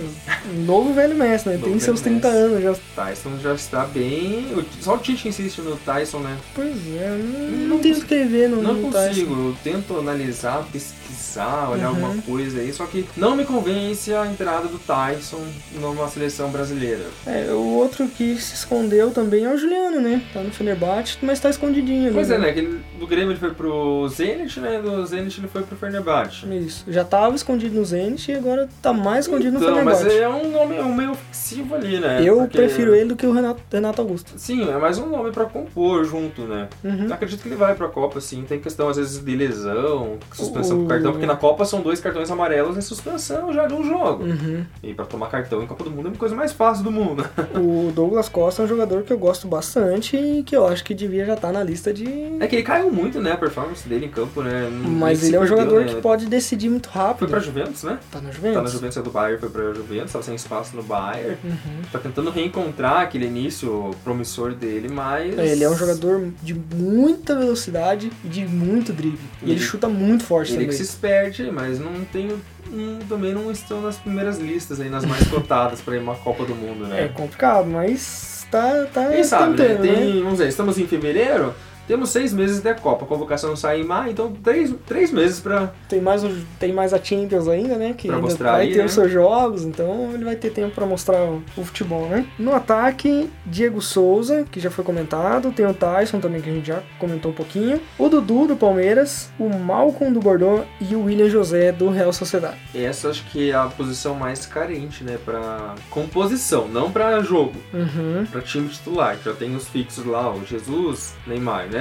[0.65, 1.59] novo velho Messi, né?
[1.63, 2.39] Tem seus 30 Messi.
[2.41, 2.75] anos já.
[3.05, 4.47] Tyson já está bem.
[4.55, 6.35] o- Só o Tite insiste no Tyson, né?
[6.55, 9.47] Pois é, não, Não não tenho o que ver no, Não no consigo, Tyson.
[9.49, 12.05] eu tento analisar, pesquisar, olhar Uhum.
[12.05, 15.41] alguma coisa aí, só que não me convence a entrada do Tyson
[15.79, 17.03] numa seleção brasileira.
[17.27, 20.21] É, o outro que se escondeu também é o Juliano, né?
[20.33, 22.13] Tá no Fenerbahçe, mas tá escondidinho ali.
[22.13, 22.51] Pois é, né?
[22.51, 23.74] que ele- do Grêmio ele foi pro
[24.09, 24.79] Zenit, né?
[24.81, 26.45] Do Zenit ele foi pro Fenerbahçe.
[26.55, 26.85] Isso.
[26.87, 30.23] Já tava escondido no Zenit e agora tá mais escondido Então, no mas Fenerbahçe.
[30.23, 32.21] é um nome um meio fictivo ali, né?
[32.23, 34.33] Eu Porque- prefiro ele do que o Renato, Renato Augusto.
[34.37, 36.67] Sim, é mais um nome pra compor junto, né?
[36.83, 37.07] Uhum.
[37.11, 38.43] Acredito que ele vai pra Copa, sim.
[38.47, 41.99] Tem questão, às vezes, de lesão, suspensão O- do cartão, porque na Copa são dois
[41.99, 44.23] cartões amarelos em suspensão já de um jogo.
[44.23, 44.65] Uhum.
[44.83, 47.25] E pra tomar cartão em Copa do Mundo é uma coisa mais fácil do mundo.
[47.55, 50.93] O Douglas Costa é um jogador que eu gosto bastante e que eu acho que
[50.93, 52.05] devia já estar na lista de.
[52.39, 53.31] É que ele caiu muito, né?
[53.31, 54.69] A performance dele em campo, né?
[54.71, 55.93] Mas ele é um jogador né?
[55.93, 57.27] que pode decidir muito Foi rápido.
[57.29, 57.99] pra Juventus, né?
[58.11, 58.71] Tá na Tá na Juventus.
[58.73, 61.37] Juventus, é do Bayern, foi pra Juventus, tava sem espaço no Bayern.
[61.43, 61.81] Uhum.
[61.91, 65.37] Tá tentando reencontrar aquele início promissor dele, mas...
[65.37, 69.19] É, Ele é um jogador de muita velocidade e de muito drible.
[69.41, 70.77] E ele Ele- chuta muito forte Ele também.
[70.77, 72.27] que se perde, mas não tem...
[72.71, 76.43] não- também não estão nas primeiras listas aí, nas mais cotadas pra ir uma Copa
[76.45, 77.07] do Mundo, É né?
[77.13, 79.67] complicado, mas tá, tá Quem sabe, né?
[79.67, 81.53] tentando, Tem, vamos dizer, estamos em fevereiro,
[81.87, 85.71] temos seis meses da Copa, a convocação sai em maio, então três, três meses pra...
[85.87, 87.93] Tem mais, o- tem mais a Champions ainda, né?
[87.97, 88.85] Que vai aí, ter né?
[88.85, 92.25] os seus jogos, então ele vai ter tempo pra mostrar o, o futebol, né?
[92.39, 96.67] No ataque, Diego Souza, que já foi comentado, tem o Tyson também, que a gente
[96.67, 101.29] já comentou um pouquinho, o Dudu do Palmeiras, o Malcolm do Bordeaux e o William
[101.29, 102.57] José do Real Sociedade.
[102.73, 105.17] Essa acho que é a posição mais carente, né?
[105.23, 107.53] Pra composição, não pra jogo.
[107.73, 111.74] Uhum, Pra time titular, que já tem os fixos lá, o Jesus, Neymar, né?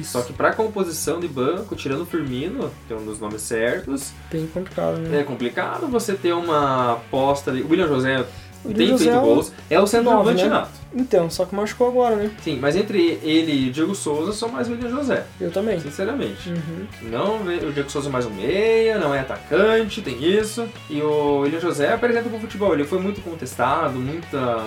[0.00, 0.12] Isso.
[0.12, 4.12] Só que pra composição de banco, tirando o Firmino, que é um dos nomes certos,
[4.30, 5.20] Bem complicado, né?
[5.20, 7.62] é complicado você ter uma aposta ali.
[7.62, 8.24] O William José
[8.64, 10.48] O tem José feito é o- gols, é o centroavante né?
[10.48, 10.80] nato.
[10.92, 12.30] Então, só que machucou agora, né?
[12.42, 15.78] Sim, mas entre ele e Diego Souza, sou mais o William José, Eu também.
[15.78, 16.50] sinceramente.
[16.50, 16.86] Uhum.
[17.02, 17.36] Não,
[17.68, 20.68] o Diego Souza é mais um meia, não é atacante, tem isso.
[20.90, 24.64] E o William José apresenta pro futebol, ele foi muito contestado, muita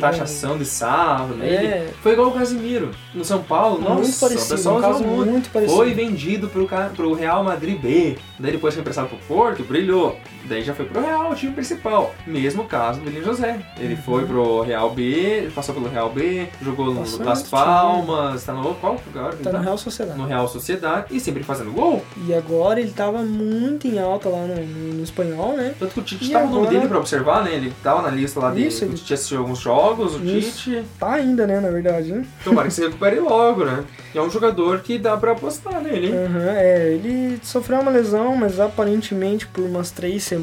[0.00, 1.66] taxação de sarro nele.
[1.66, 3.78] É, Foi igual o Casimiro, no São Paulo.
[3.80, 5.30] muito Nossa, parecido, o pessoal um caso muito.
[5.30, 5.76] muito parecido.
[5.76, 8.16] Foi vendido pro, pro Real Madrid B.
[8.38, 10.18] Daí depois foi emprestado pro Porto, brilhou.
[10.48, 12.14] Daí já foi pro Real, o time principal.
[12.26, 13.58] Mesmo caso do William José.
[13.78, 14.02] Ele Uhum.
[14.02, 19.00] foi pro Real B, passou pelo Real B, jogou no Passou Palmas, tá no qual
[19.06, 19.34] lugar?
[19.34, 20.18] Tá no Real Sociedade.
[20.18, 22.02] no Real Sociedade e sempre fazendo gol.
[22.26, 25.74] E agora ele tava muito em alta lá no, no- espanhol, né?
[25.78, 27.54] Tanto que o Tite E tava no nome agora- dele pra observar, né?
[27.54, 28.66] Ele tava na lista lá dele.
[28.68, 30.62] Isso, O ele- Tite assistiu alguns jogos, o Isso.
[30.70, 30.84] Tite.
[30.98, 32.24] Tá ainda, né, na verdade, né?
[32.44, 33.84] Tomara que se recupere logo, né?
[34.14, 36.14] E é um jogador que dá pra apostar nele, hein?
[36.26, 40.35] Aham, é, ele sofreu uma lesão, mas aparentemente por umas três semanas.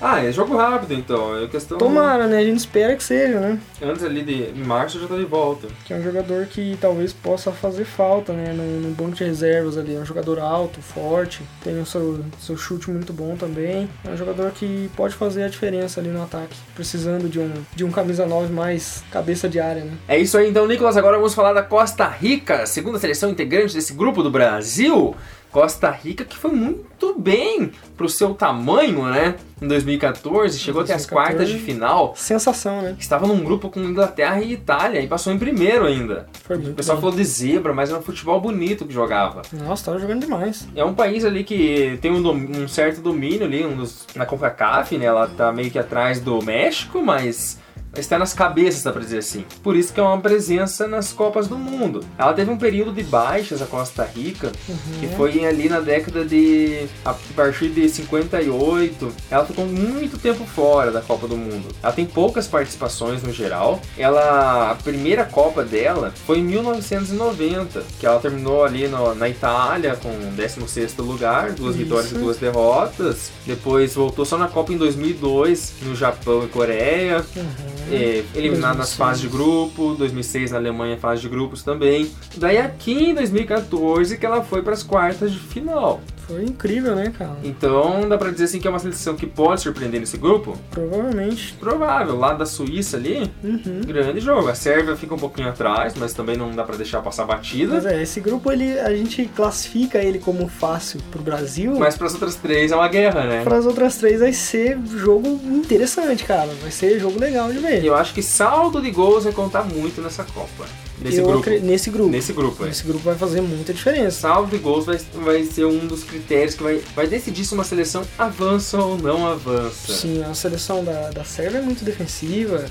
[0.00, 1.42] Ah, é jogo rápido então.
[1.42, 1.78] É questão.
[1.78, 2.38] Tomara, né?
[2.38, 3.58] A gente espera que seja, né?
[3.82, 5.68] Antes ali de março já tá de volta.
[5.84, 8.52] Que é um jogador que talvez possa fazer falta, né?
[8.52, 9.94] No, no banco de reservas ali.
[9.94, 13.88] É um jogador alto, forte, tem o seu, seu chute muito bom também.
[14.04, 16.56] É um jogador que pode fazer a diferença ali no ataque.
[16.74, 19.92] Precisando de um, de um camisa 9 mais cabeça de área, né?
[20.08, 20.96] É isso aí então, Nicolas.
[20.96, 25.14] Agora vamos falar da Costa Rica, segunda seleção integrante desse grupo do Brasil.
[25.56, 29.36] Costa Rica que foi muito bem pro seu tamanho, né?
[29.62, 31.08] Em 2014, chegou até as 2014.
[31.08, 32.12] quartas de final.
[32.14, 32.94] Sensação, né?
[32.98, 36.28] Estava num grupo com Inglaterra e Itália e passou em primeiro ainda.
[36.44, 37.00] Foi O muito pessoal bem.
[37.04, 39.40] falou de zebra, mas era um futebol bonito que jogava.
[39.50, 40.68] Nossa, tava jogando demais.
[40.76, 44.26] É um país ali que tem um, dom- um certo domínio ali, um dos- na
[44.26, 45.06] CONCACAF, né?
[45.06, 47.58] Ela tá meio que atrás do México, mas
[47.96, 49.44] está nas cabeças, dá pra dizer assim.
[49.62, 52.04] Por isso que é uma presença nas Copas do Mundo.
[52.18, 54.52] Ela teve um período de baixas, a Costa Rica,
[55.00, 56.86] que foi ali na década de...
[57.04, 59.12] a partir de 58.
[59.30, 61.68] Ela ficou muito tempo fora da Copa do Mundo.
[61.82, 63.80] Ela tem poucas participações no geral.
[63.96, 64.70] Ela...
[64.72, 70.10] a primeira Copa dela foi em 1990, que ela terminou ali no- na Itália com
[70.36, 71.84] 16º lugar, duas Isso.
[71.84, 73.30] vitórias e duas derrotas.
[73.46, 77.24] Depois voltou só na Copa em 2002, no Japão e Coreia.
[77.34, 77.44] Uhum.
[77.90, 78.96] É, eliminado nas 2006.
[78.96, 82.10] fases de grupo, 2006 na Alemanha fase de grupos também.
[82.36, 86.00] Daí aqui em 2014 que ela foi para as quartas de final.
[86.26, 87.36] Foi incrível, né, cara?
[87.44, 90.58] Então dá pra dizer assim que é uma seleção que pode surpreender nesse grupo?
[90.70, 91.54] Provavelmente.
[91.54, 93.80] Provável, lá da Suíça ali, Uhum.
[93.86, 94.48] grande jogo.
[94.48, 97.74] A Sérvia fica um pouquinho atrás, mas também não dá pra deixar passar batida.
[97.74, 101.76] Mas é, esse grupo ele, a gente classifica ele como fácil pro Brasil.
[101.78, 103.44] Mas para as outras três é uma guerra, né?
[103.44, 106.50] Para as outras três vai ser jogo interessante, cara.
[106.60, 107.84] Vai ser jogo legal de E ver.
[107.84, 110.64] eu acho que saldo de gols vai contar muito nessa Copa.
[111.00, 111.50] Nesse Eu grupo.
[111.50, 112.10] Nesse grupo.
[112.10, 112.70] Nesse grupo, é.
[112.70, 114.20] Esse grupo vai fazer muita diferença.
[114.20, 117.64] Saldo de gols vai, vai ser um dos critérios que vai, vai decidir se uma
[117.64, 119.92] seleção avança ou não avança.
[119.92, 122.64] Sim, a seleção da, da Sérvia é muito defensiva.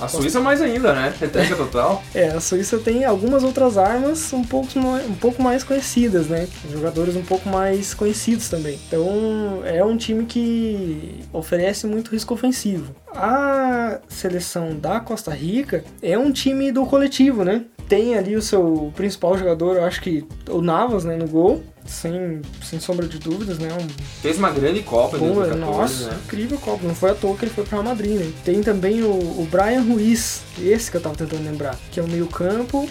[0.00, 1.14] A, A Suíça mais ainda, né?
[1.20, 2.02] Retranca total.
[2.14, 6.48] É, a Suíça tem algumas outras armas um pouco, um pouco mais conhecidas, né?
[6.70, 8.78] Jogadores um pouco mais conhecidos também.
[8.86, 12.94] Então é um time que oferece muito risco ofensivo.
[13.14, 17.64] A seleção da Costa Rica é um time do coletivo, né?
[17.88, 21.62] Tem ali o seu principal jogador, eu acho que o Navas, né, no gol.
[21.86, 23.68] Sem, sem sombra de dúvidas, né?
[23.72, 23.88] Um
[24.22, 26.20] Fez uma grande Copa Bom, 2014, nossa, né?
[26.24, 26.86] incrível Copa.
[26.86, 28.32] Não foi à toa que ele foi pro Real Madrid, né?
[28.44, 32.06] Tem também o, o Brian Ruiz, esse que eu tava tentando lembrar, que é um
[32.06, 32.88] meio campo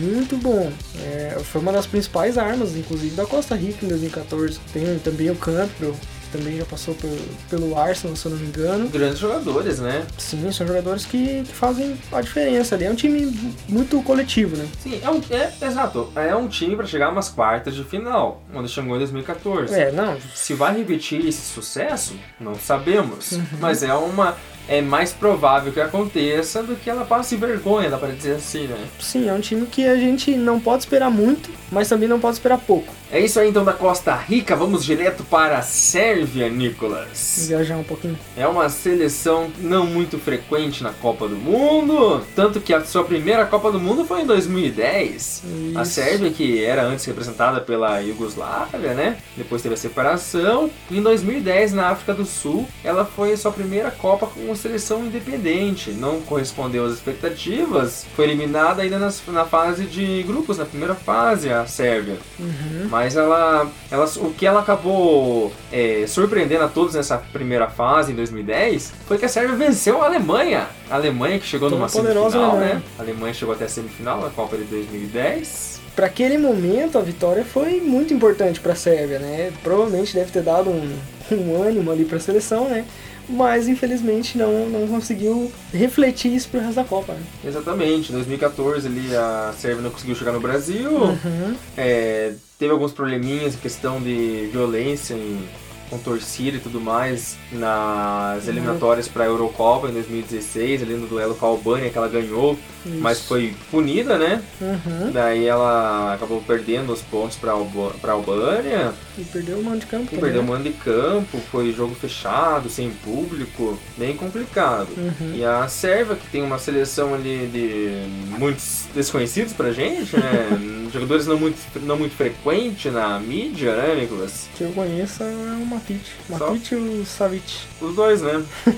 [0.00, 0.70] muito bom.
[1.00, 4.60] É, foi uma das principais armas, inclusive, da Costa Rica em 2014.
[4.72, 7.16] Tem também o Campbell, que também já passou pelo,
[7.48, 8.88] pelo Arsenal, se eu não me engano.
[8.88, 10.06] Grandes jogadores, né?
[10.18, 12.84] Sim, são jogadores que, que fazem a diferença ali.
[12.84, 14.66] É um time muito coletivo, né?
[14.80, 16.12] Sim, é, um, é exato.
[16.14, 19.74] É um time pra chegar umas quartas de final, onde chegou em 2014.
[19.74, 23.32] É, não, Se vai repetir esse sucesso, não sabemos.
[23.32, 23.44] Uhum.
[23.60, 24.36] Mas é uma.
[24.68, 28.76] É mais provável que aconteça do que ela passe vergonha, dá pra dizer assim, né?
[28.98, 32.36] sim, é um time que a gente não pode esperar muito, mas também não pode
[32.36, 32.92] esperar pouco.
[33.10, 37.46] É isso aí então da Costa Rica, vamos direto para a Sérvia, Nicolas.
[37.46, 38.18] Viajar um pouquinho.
[38.36, 43.46] É uma seleção não muito frequente na Copa do Mundo, tanto que a sua primeira
[43.46, 45.42] Copa do Mundo foi em 2010.
[45.76, 45.92] A Isso.
[45.92, 49.18] Sérvia, que era antes representada pela Iugoslávia, né?
[49.36, 50.68] Depois teve a separação.
[50.90, 55.90] Em 2010, na África do Sul, ela foi a sua primeira Copa com seleção independente.
[55.90, 58.06] Não correspondeu às expectativas.
[58.14, 62.16] Foi eliminada ainda nas- na fase de grupos, na primeira fase, a Sérvia.
[62.38, 62.88] Uhum.
[62.90, 68.14] Mas ela, ela, o que ela acabou é, surpreendendo a todos nessa primeira fase, em
[68.14, 70.66] 2010, foi que a Sérvia venceu a Alemanha.
[70.90, 72.74] A Alemanha que chegou Toda numa semifinal, Alemanha.
[72.76, 72.82] né?
[72.98, 75.80] A Alemanha chegou até a semifinal na Copa de 2010.
[75.94, 79.50] Para aquele momento, a vitória foi muito importante para a Sérvia, né?
[79.62, 80.94] Provavelmente deve ter dado um,
[81.32, 82.84] um ânimo ali para a seleção, né?
[83.28, 87.12] Mas infelizmente não, não conseguiu refletir isso pro resto da Copa.
[87.14, 87.22] Né?
[87.44, 90.90] Exatamente, em 2014 ali a Sérvia não conseguiu chegar no Brasil.
[90.90, 91.56] Uhum.
[91.76, 95.44] É, teve alguns probleminhas em questão de violência em,
[95.88, 101.34] com torcida e tudo mais nas eliminatórias para a Eurocopa em 2016, ali no duelo
[101.34, 103.28] com a Albânia que ela ganhou, mas Isso.
[103.28, 104.42] foi punida, né?
[104.60, 105.10] Uhum.
[105.12, 110.04] Daí ela acabou perdendo os pontos para a Albânia, E perdeu o mando de campo.
[110.04, 110.50] e também, perdeu o né?
[110.50, 114.88] mando de campo, foi jogo fechado, sem público, bem complicado.
[114.96, 115.34] Uhum.
[115.34, 120.86] E a Sérvia, que tem uma seleção ali de muitos desconhecidos pra gente, né?
[120.92, 124.48] Jogadores não muito, não muito frequentes na mídia, né, Nicolas?
[124.56, 126.00] Que eu conheço é o Matic.
[126.28, 126.50] Só?
[126.50, 127.58] Matic e o Savic.
[127.80, 128.44] Os dois, né?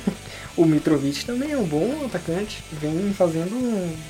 [0.58, 2.64] O Mitrovic também é um bom atacante.
[2.72, 3.54] Vem fazendo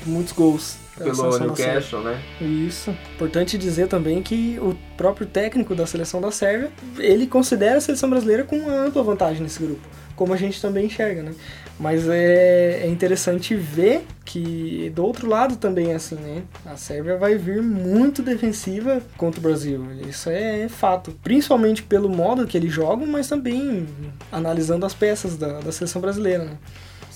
[0.07, 0.77] muitos gols.
[0.97, 1.37] Pelo.
[1.37, 2.19] Newcastle, né?
[2.41, 2.89] Isso.
[3.13, 8.09] Importante dizer também que o próprio técnico da seleção da Sérvia, ele considera a seleção
[8.09, 11.35] brasileira com uma ampla vantagem nesse grupo, como a gente também enxerga, né?
[11.79, 16.43] Mas é, é interessante ver que do outro lado também é assim, né?
[16.65, 19.87] A Sérvia vai vir muito defensiva contra o Brasil.
[20.07, 21.17] Isso é fato.
[21.23, 23.87] Principalmente pelo modo que eles jogam, mas também
[24.29, 26.57] analisando as peças da, da seleção brasileira, né?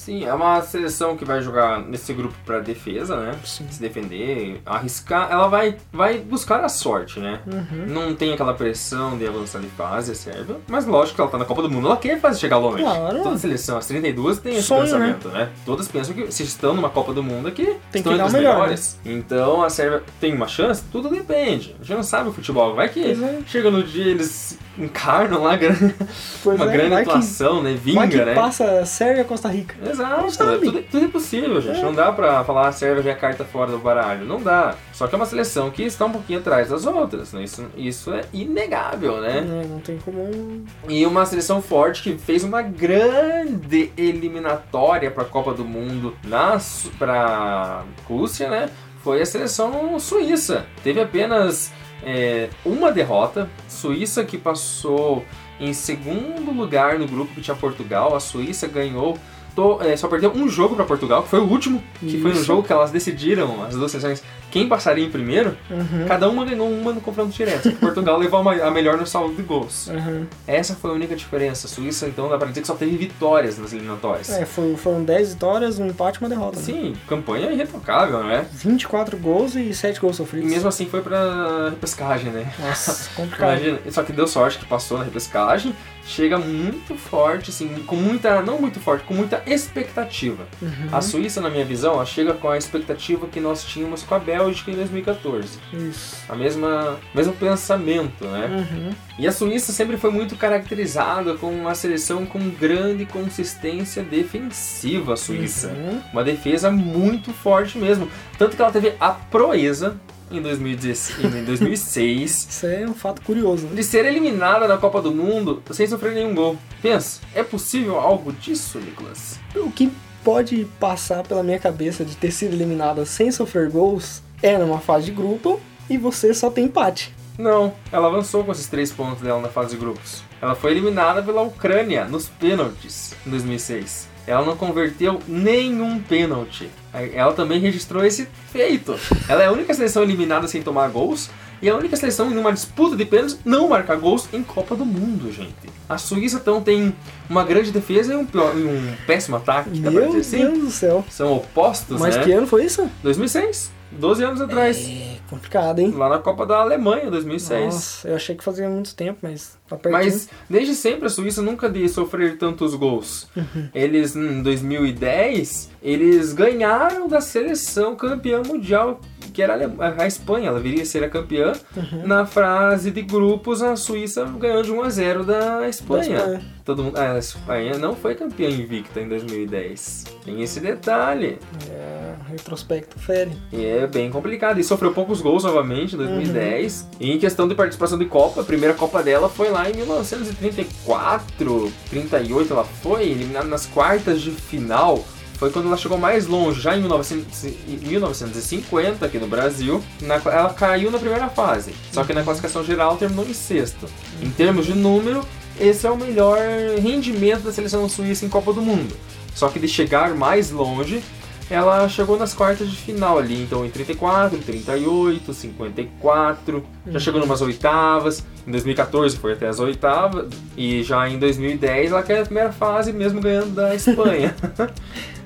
[0.03, 3.35] Sim, é uma seleção que vai jogar nesse grupo pra defesa, né?
[3.45, 3.65] Sim.
[3.69, 5.29] Se defender, arriscar.
[5.31, 7.39] Ela vai, vai buscar a sorte, né?
[7.47, 7.85] Uhum.
[7.87, 10.57] Não tem aquela pressão de avançar de fase, a Sérvia.
[10.67, 12.83] Mas lógico que ela tá na Copa do Mundo, ela quer fazer chegar longe.
[12.83, 13.23] Claro.
[13.23, 15.49] Toda seleção, as 32 tem esse Sonho, pensamento, né?
[15.65, 18.37] Todas pensam que se estão numa Copa do Mundo aqui, Tem estão que dar entre
[18.37, 18.59] melhor, né?
[18.61, 18.99] melhores.
[19.05, 20.83] Então a Sérvia tem uma chance?
[20.91, 21.75] Tudo depende.
[21.79, 22.73] A gente não sabe o futebol.
[22.75, 23.15] Vai que é.
[23.47, 25.51] chega no dia eles encarnam lá
[26.45, 27.77] uma é, grande vai que- atuação, né?
[27.93, 28.33] Vai que Vinga, né?
[28.33, 29.75] passa Sérvia e Costa Rica.
[29.93, 30.65] Exato, sabe.
[30.65, 31.79] tudo, tudo é possível, gente.
[31.79, 31.81] É.
[31.81, 34.25] Não dá pra falar a Sérvia já é a carta fora do baralho.
[34.25, 34.75] Não dá.
[34.91, 37.43] Só que é uma seleção que está um pouquinho atrás das outras, né?
[37.43, 39.41] Isso, isso é inegável, né?
[39.41, 40.65] Não, não tem como.
[40.87, 46.57] E uma seleção forte que fez uma grande eliminatória para a Copa do Mundo na
[46.97, 48.69] para Rússia, né?
[49.03, 50.65] Foi a seleção suíça.
[50.83, 51.71] Teve apenas
[52.03, 53.49] é, uma derrota.
[53.67, 55.25] Suíça que passou
[55.59, 58.15] em segundo lugar no grupo que tinha Portugal.
[58.15, 59.17] A Suíça ganhou.
[59.55, 62.37] To- é, só perdeu um jogo para Portugal, que foi o último, que foi no
[62.37, 62.45] Isso.
[62.45, 66.05] jogo que elas decidiram, as duas seleções, quem passaria em primeiro, Uhum.
[66.07, 67.71] cada uma ganhou uma no confronto direto.
[67.77, 69.87] Portugal levou a melhor no saldo de gols.
[69.87, 70.27] Uhum.
[70.45, 71.65] Essa foi a única diferença.
[71.65, 74.29] A Suíça, então, dá pra dizer que só teve vitórias nas eliminatórias.
[74.29, 76.57] É, foi- foram 10 vitórias, um empate e uma derrota.
[76.59, 76.63] né?
[76.65, 78.45] Sim, campanha irretocável, né?
[78.53, 80.49] 24 gols e 7 gols E sofridos.
[80.51, 82.53] mesmo assim foi pra repescagem, né?
[82.59, 83.49] Nossa, complicado.
[83.57, 85.75] Imagina, só que deu sorte que passou na repescagem,
[86.05, 90.43] chega muito forte, assim, com muita, não muito forte, com muita expectativa.
[90.61, 90.89] Uhum.
[90.91, 94.19] A Suíça, na minha visão, ela chega com a expectativa que nós tínhamos com a
[94.19, 95.59] Bélgica em 2014.
[95.73, 96.17] Isso.
[96.27, 98.65] A mesma, mesmo pensamento, né?
[98.71, 98.91] Uhum.
[99.19, 105.17] E a Suíça sempre foi muito caracterizada como uma seleção com grande consistência defensiva, a
[105.17, 105.69] Suíça.
[105.69, 106.01] Uhum.
[106.11, 108.09] Uma defesa muito forte mesmo.
[108.37, 109.99] Tanto que ela teve a proeza
[110.31, 113.67] em 2016 em 2006 Isso é um fato curioso.
[113.67, 113.75] né?
[113.75, 116.57] de ser eliminada da Copa do Mundo sem sofrer nenhum gol.
[116.81, 119.39] Pensa, é possível algo disso, Nicolas?
[119.55, 119.91] O que
[120.23, 125.05] pode passar pela minha cabeça de ter sido eliminada sem sofrer gols é numa fase
[125.05, 127.13] de grupo e você só tem empate.
[127.37, 130.21] Não, ela avançou com esses três pontos dela na fase de grupos.
[130.39, 134.07] Ela foi eliminada pela Ucrânia nos pênaltis em 2006.
[134.27, 136.69] Ela não converteu nenhum pênalti.
[136.93, 138.95] Ela também registrou esse feito.
[139.27, 141.29] Ela é a única seleção eliminada sem tomar gols
[141.61, 144.85] e a única seleção em uma disputa de pênaltis não marcar gols em Copa do
[144.85, 145.53] Mundo, gente.
[145.89, 146.93] A Suíça então tem
[147.29, 150.37] uma grande defesa e um, pior- e um péssimo ataque, Meu assim?
[150.37, 151.03] Deus do céu.
[151.09, 152.23] São opostos, Mas né?
[152.23, 152.89] que ano foi isso?
[153.01, 154.87] 2006, 12 anos atrás.
[154.87, 155.91] É complicado, hein?
[155.91, 157.65] Lá na Copa da Alemanha, 2006.
[157.65, 160.03] Nossa, eu achei que fazia muito tempo, mas tá pertinho.
[160.03, 163.27] Mas desde sempre a Suíça nunca de sofrer tantos gols.
[163.35, 163.69] Uhum.
[163.73, 168.99] Eles em 2010, eles ganharam da seleção campeã mundial,
[169.33, 171.53] que era a a Espanha, ela viria a ser a campeã.
[171.75, 172.05] Uhum.
[172.05, 176.17] Na fase de grupos, a Suíça ganhou de 1 a 0 da Espanha.
[176.17, 176.41] Da Espanha.
[176.65, 180.05] Todo mundo, a Espanha não foi campeã invicta em 2010.
[180.23, 181.37] Tem esse detalhe.
[181.69, 183.31] É, retrospecto fere.
[183.51, 184.59] E é bem complicado.
[184.59, 186.89] E sofreu poucos gols novamente em 2010.
[186.99, 191.71] E em questão de participação de Copa, a primeira Copa dela foi lá em 1934,
[191.89, 195.03] 38 ela foi, eliminada nas quartas de final.
[195.43, 199.83] Foi quando ela chegou mais longe, já em 1900 em 1950 aqui no Brasil.
[200.01, 203.85] na- ela caiu na primeira fase, só que na classificação geral terminou em sexto.
[204.21, 205.21] Em termos de número,
[205.59, 206.37] esse é o melhor
[206.81, 208.95] rendimento da seleção suíça em Copa do Mundo.
[209.35, 211.03] Só que de chegar mais longe,
[211.49, 217.41] ela chegou nas quartas de final ali, então em 34, 38, 54, já chegou numas
[217.41, 222.53] oitavas, em 2014 foi até as oitavas, e já em 2010 ela caiu na primeira
[222.53, 224.33] fase, mesmo ganhando da Espanha.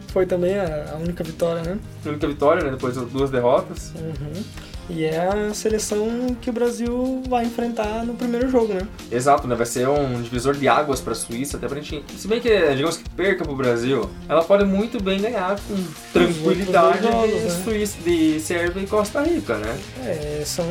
[0.08, 1.80] Foi também a, a única vitória, né?
[2.06, 3.94] a única vitória, né, depois de duas derrotas.
[3.96, 4.44] Uhum.
[4.90, 8.88] E é a seleção que o Brasil vai enfrentar no primeiro jogo, né?
[9.12, 12.26] Exato, né, vai ser um divisor de águas para a Suíça, até pra gente, se
[12.26, 15.76] bem que, digamos que perca pro Brasil, ela pode muito bem ganhar com
[16.14, 17.64] tranquilidade jogos, de, né?
[17.66, 19.78] Suíça, de Sérvia e Costa Rica, né?
[20.06, 20.66] É, são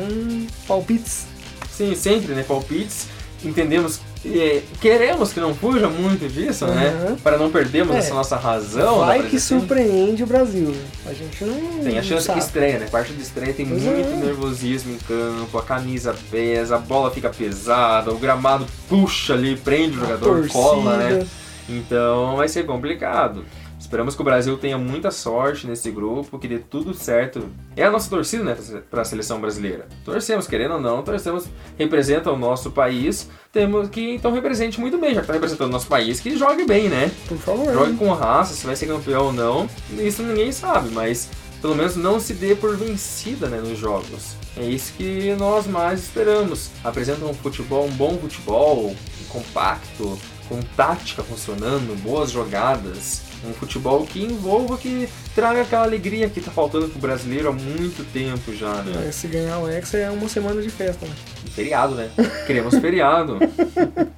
[0.67, 1.27] palpites.
[1.69, 2.43] Sim, sempre, né?
[2.43, 3.07] Palpites.
[3.43, 7.07] Entendemos, é, queremos que não fuja muito disso, né?
[7.09, 7.15] Uhum.
[7.17, 7.99] Para não perdermos É.
[7.99, 8.99] essa nossa razão.
[8.99, 10.75] vai que surpreende o Brasil.
[11.05, 11.83] A gente não.
[11.83, 12.39] Tem a chance sabe.
[12.39, 12.87] que estreia, né?
[12.89, 14.15] Parte de estreia tem Pois muito é.
[14.15, 19.97] nervosismo em campo, a camisa pesa, a bola fica pesada, o gramado puxa ali, prende
[19.97, 21.27] o jogador, cola, né?
[21.69, 23.43] Então vai ser complicado.
[23.87, 27.49] Esperamos que o Brasil tenha muita sorte nesse grupo, que dê tudo certo.
[27.73, 28.57] É a nossa torcida, né,
[28.91, 29.87] para a seleção brasileira.
[30.03, 31.45] Torcemos, querendo ou não, torcemos,
[31.79, 33.29] representa o nosso país.
[33.49, 36.65] Temos que então represente muito bem, já que está representando o nosso país, que jogue
[36.65, 37.09] bem, né?
[37.29, 37.73] Por favor.
[37.73, 41.29] Jogue com raça, se vai ser campeão ou não, isso ninguém sabe, mas
[41.61, 44.35] pelo menos não se dê por vencida né, nos jogos.
[44.57, 46.71] É isso que nós mais esperamos.
[46.83, 48.93] Apresenta um futebol, um bom futebol,
[49.29, 50.19] compacto,
[50.49, 53.26] com tática funcionando, boas jogadas.
[53.45, 58.03] Um futebol que envolva, que traga aquela alegria que tá faltando pro brasileiro há muito
[58.11, 59.05] tempo já, né?
[59.07, 61.13] É, Se ganhar o Hexa é uma semana de festa, né?
[61.53, 62.09] Feriado, né?
[62.45, 63.37] Queremos feriado.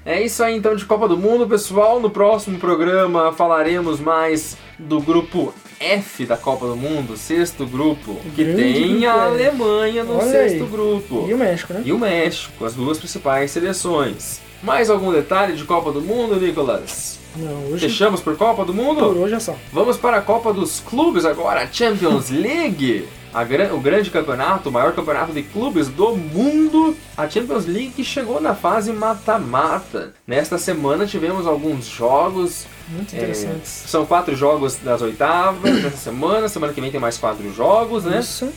[0.06, 2.00] É isso aí então de Copa do Mundo, pessoal.
[2.00, 8.44] No próximo programa falaremos mais do grupo F da Copa do Mundo, sexto grupo, que
[8.44, 9.24] Grande tem grupo a.
[9.26, 10.70] Alemanha no Olha sexto aí.
[10.70, 11.26] grupo.
[11.30, 11.82] E o México, né?
[11.86, 14.42] E o México, as duas principais seleções.
[14.64, 17.19] Mais algum detalhe de Copa do Mundo, Nicolas?
[17.36, 17.88] Não, hoje.
[17.88, 19.00] Fechamos por Copa do Mundo?
[19.02, 19.56] Por hoje é só.
[19.72, 23.08] Vamos para a Copa dos Clubes agora, Champions League.
[23.48, 26.96] Gran- o grande campeonato, o maior campeonato de clubes do mundo.
[27.16, 30.14] A Champions League chegou na fase mata-mata.
[30.26, 32.66] Nesta semana tivemos alguns jogos.
[32.88, 33.70] Muito é, interessantes.
[33.86, 36.50] são quatro jogos das oitavas dessa semana.
[36.50, 38.20] Semana que vem tem mais quatro jogos, né?
[38.20, 38.50] Isso.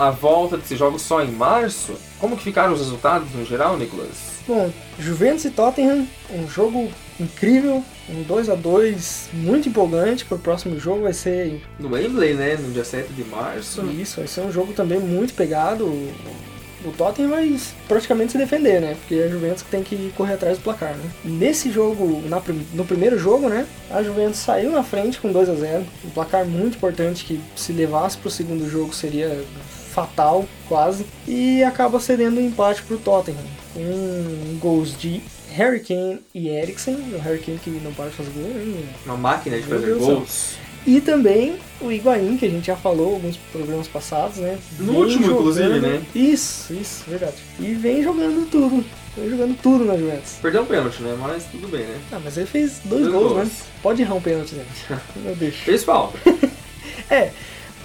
[0.00, 1.92] A volta desses jogos só em março.
[2.18, 4.40] Como que ficaram os resultados no geral, Nicolas?
[4.48, 10.78] Bom, Juventus e Tottenham, um jogo incrível, um 2 a 2 muito empolgante pro próximo
[10.78, 12.56] jogo, vai ser No Wembley, né?
[12.56, 13.82] No dia 7 de março.
[13.86, 15.84] isso, vai ser um jogo também muito pegado.
[15.86, 16.12] O-
[16.86, 18.94] O Tottenham vai praticamente se defender, né?
[19.00, 21.10] Porque é a Juventus que tem que correr atrás do placar, né?
[21.24, 22.42] Nesse jogo, na
[22.74, 23.66] no primeiro jogo, né?
[23.90, 27.72] A Juventus saiu na frente com 2 a 0 Um placar muito importante que se
[27.72, 29.42] levasse pro segundo jogo seria
[29.94, 31.06] fatal, quase.
[31.26, 33.38] E acaba cedendo o empate pro Tottenham.
[33.72, 35.22] Com gols de
[35.54, 36.94] Harry Kane e Eriksen.
[37.14, 38.84] O Harry Kane que não para de fazer gol, né?
[39.06, 40.56] Uma máquina de fazer gols.
[40.86, 44.58] E também o Higuaín, que a gente já falou alguns programas passados, né?
[44.78, 46.02] No Vem último, inclusive, né?
[46.14, 47.36] Isso, isso, verdade.
[47.58, 48.84] E vem jogando tudo.
[49.16, 50.32] Vem jogando tudo na Juventus.
[50.42, 51.16] Perdeu um pênalti, né?
[51.18, 51.98] Mas tudo bem, né?
[52.12, 53.48] Ah, mas ele fez dois, Dois gols, gols.
[53.48, 53.54] né?
[53.82, 55.00] Pode errar um pênalti, gente.
[55.24, 55.54] Meu Deus.
[55.56, 56.18] Fez falta.
[57.10, 57.30] É,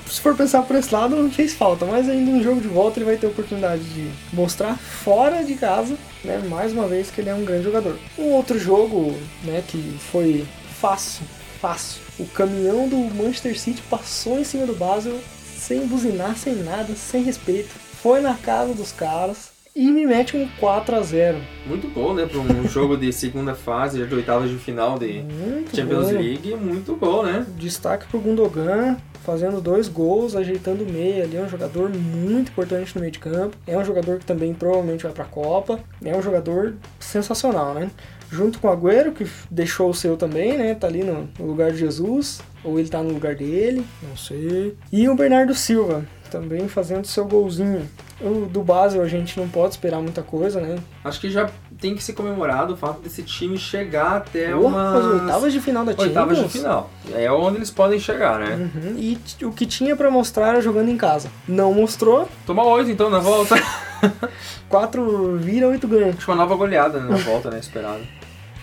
[0.10, 3.00] se for pensar por esse lado, não fez falta, mas ainda no jogo de volta
[3.00, 7.22] ele vai ter a oportunidade de mostrar fora de casa, né, mais uma vez que
[7.22, 7.98] ele é um grande jogador.
[8.18, 10.46] Um outro jogo, né, que foi
[10.80, 11.24] fácil,
[11.62, 12.02] fácil.
[12.18, 15.20] O caminhão do Manchester City passou em cima do Basel
[15.58, 17.70] sem buzinar, sem nada, sem respeito.
[18.02, 22.26] Foi na casa dos caras e me mete um 4 a 0 Muito bom, né?
[22.26, 26.18] Pra um jogo de segunda fase, de oitavas de final de Muito Champions bom.
[26.18, 26.56] League.
[26.56, 27.46] Muito bom, né?
[27.58, 31.38] Destaque pro Gundogan, fazendo dois gols, ajeitando o meio ali.
[31.38, 33.56] É um jogador muito importante no meio de campo.
[33.66, 35.80] É um jogador que também provavelmente vai pra Copa.
[36.04, 37.90] É um jogador sensacional, né?
[38.30, 40.76] Junto com o Agüero, que deixou o seu também, né?
[40.76, 42.42] Tá ali no, no lugar de Jesus.
[42.66, 44.76] Ou ele tá no lugar dele, não sei.
[44.92, 47.88] E o Bernardo Silva, também fazendo seu golzinho.
[48.22, 50.78] O do Basel a gente não pode esperar muita coisa, né?
[51.04, 51.50] Acho que já
[51.80, 55.06] tem que ser comemorado o fato desse time chegar até Porra, umas...
[55.06, 56.08] as oitavas de final da Champions.
[56.10, 56.90] oitavas de final.
[57.14, 58.70] É onde eles podem chegar, né?
[58.76, 61.30] Uhum, E o que tinha pra mostrar era jogando em casa.
[61.48, 63.56] Não mostrou, Tomar oito então na volta.
[64.68, 66.14] 4 vira, 8 ganha.
[66.18, 67.60] Acho uma nova goleada né, na volta, né?
[67.60, 68.02] Esperado.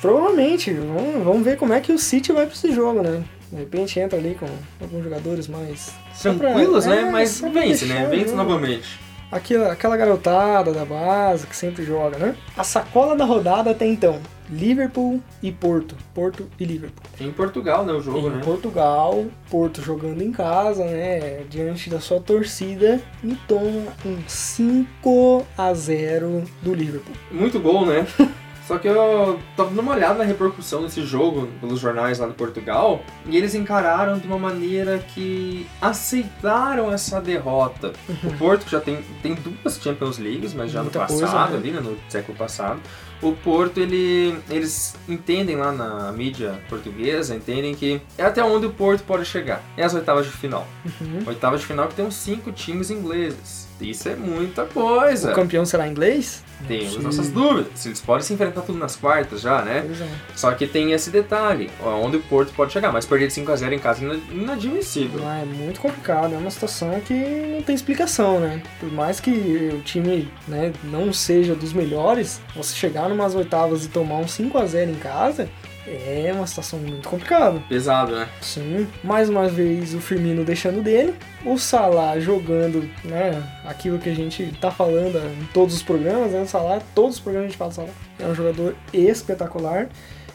[0.01, 3.25] Provavelmente, vamos, vamos ver como é que o City vai pra esse jogo, né?
[3.51, 4.47] De repente entra ali com
[4.81, 5.93] alguns jogadores mais.
[6.15, 7.03] só pra- Tranquilos, né?
[7.03, 8.07] é, Mas vence, né?
[8.11, 9.01] Vence novamente.
[9.31, 12.37] Aquela, aquela garotada da base que sempre joga, né?
[12.57, 15.97] A sacola da rodada até então: Liverpool e Porto.
[16.15, 17.05] Porto e Liverpool.
[17.21, 17.93] Em Portugal, né?
[17.93, 18.41] O jogo, em né?
[18.45, 21.43] Portugal, Porto jogando em casa, né?
[21.51, 27.15] Diante da sua torcida e toma um 5 a 0 do Liverpool.
[27.31, 28.07] Muito gol, né?
[28.67, 32.35] Só que eu tava dando uma olhada na repercussão desse jogo pelos jornais lá de
[32.35, 37.93] Portugal e eles encararam de uma maneira que aceitaram essa derrota.
[38.25, 41.53] O Porto que já tem, tem duas Champions Leagues, mas já Muita no coisa, passado,
[41.53, 41.59] né?
[41.59, 42.81] ali, né, no século passado.
[43.23, 48.71] O Porto, ele, eles entendem lá na mídia portuguesa, entendem que é até onde o
[48.71, 49.63] Porto pode chegar.
[49.77, 50.67] É as oitavas de final.
[50.85, 51.23] Uhum.
[51.27, 53.66] Oitavas de final que tem uns cinco times ingleses.
[53.81, 55.33] Isso é muita coisa.
[55.33, 56.43] O campeão será inglês?
[56.67, 57.85] Temos nossas dúvidas.
[57.85, 59.85] Eles podem se enfrentar tudo nas quartas já, né?
[60.01, 60.09] É.
[60.35, 63.79] Só que tem esse detalhe, onde o Porto pode chegar, mas perder de 5x0 em
[63.79, 65.21] casa é inadmissível.
[65.25, 68.63] Ah, é muito complicado, é uma situação que não tem explicação, né?
[68.81, 69.31] Por mais que
[69.75, 74.57] o time né, não seja dos melhores, você chegar numas oitavas e tomar um 5
[74.57, 75.49] a 0 em casa
[75.87, 77.63] é uma situação muito complicada.
[77.69, 78.29] Pesado, né?
[78.41, 81.15] Sim, mais uma vez o Firmino deixando dele,
[81.45, 86.43] o Salah jogando, né, aquilo que a gente tá falando em todos os programas, né,
[86.43, 89.89] o Salah, todos os programas a gente fala do Salah, é um jogador espetacular.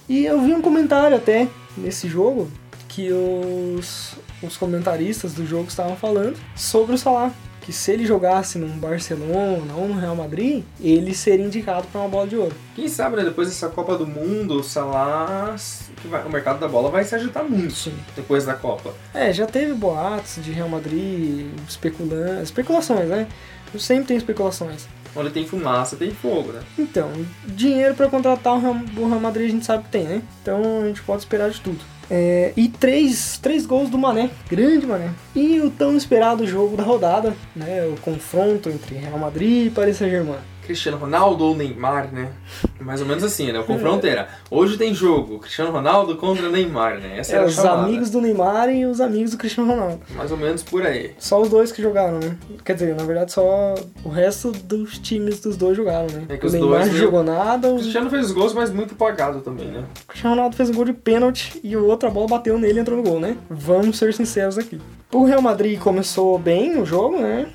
[0.08, 1.48] E eu vi um comentário até
[1.78, 2.50] nesse jogo
[2.88, 7.32] que os, os comentaristas do jogo estavam falando sobre o Salah.
[7.62, 12.10] Que se ele jogasse num Barcelona ou no Real Madrid, ele seria indicado para uma
[12.10, 12.56] bola de ouro.
[12.76, 15.56] Quem sabe, né, depois dessa Copa do Mundo, o Salah,
[16.26, 17.94] o mercado da bola vai se agitar muito Sim.
[18.16, 18.94] depois da Copa.
[19.14, 23.28] É, já teve boatos de Real Madrid, especulando, especulações, né?
[23.78, 24.88] Sempre tem especulações.
[25.16, 26.62] Onde tem fumaça, tem fogo, né?
[26.80, 27.12] Então,
[27.46, 30.22] dinheiro para contratar o Real Madrid a gente sabe que tem, né?
[30.42, 31.80] Então a gente pode esperar de tudo.
[32.14, 35.12] É, e três, três gols do Mané, grande Mané.
[35.34, 37.86] E o tão esperado jogo da rodada, né?
[37.86, 40.51] O confronto entre Real Madrid e Paris Saint-Germain.
[40.72, 42.30] Cristiano Ronaldo ou Neymar, né?
[42.80, 43.60] Mais ou menos assim, né?
[43.60, 47.20] O confronto era, hoje tem jogo, Cristiano Ronaldo contra Neymar, né?
[47.20, 47.84] Essa É, os chamada.
[47.84, 50.00] amigos do Neymar e os amigos do Cristiano Ronaldo.
[50.16, 51.12] Mais ou menos por aí.
[51.20, 52.36] Só os dois que jogaram, né?
[52.66, 56.26] Quer dizer, na verdade só o resto dos times dos dois jogaram, né?
[56.30, 58.54] É que o os Neymar dois não jogou nada, O o Cristiano fez os gols,
[58.54, 59.84] mas muito pagado também, né?
[60.08, 62.98] Cristiano Ronaldo fez um gol de pênalti e o outra bola bateu nele e entrou
[62.98, 63.38] no gol, né?
[63.50, 64.80] Vamos ser sinceros aqui.
[65.14, 67.48] O Real Madrid começou bem o jogo, né?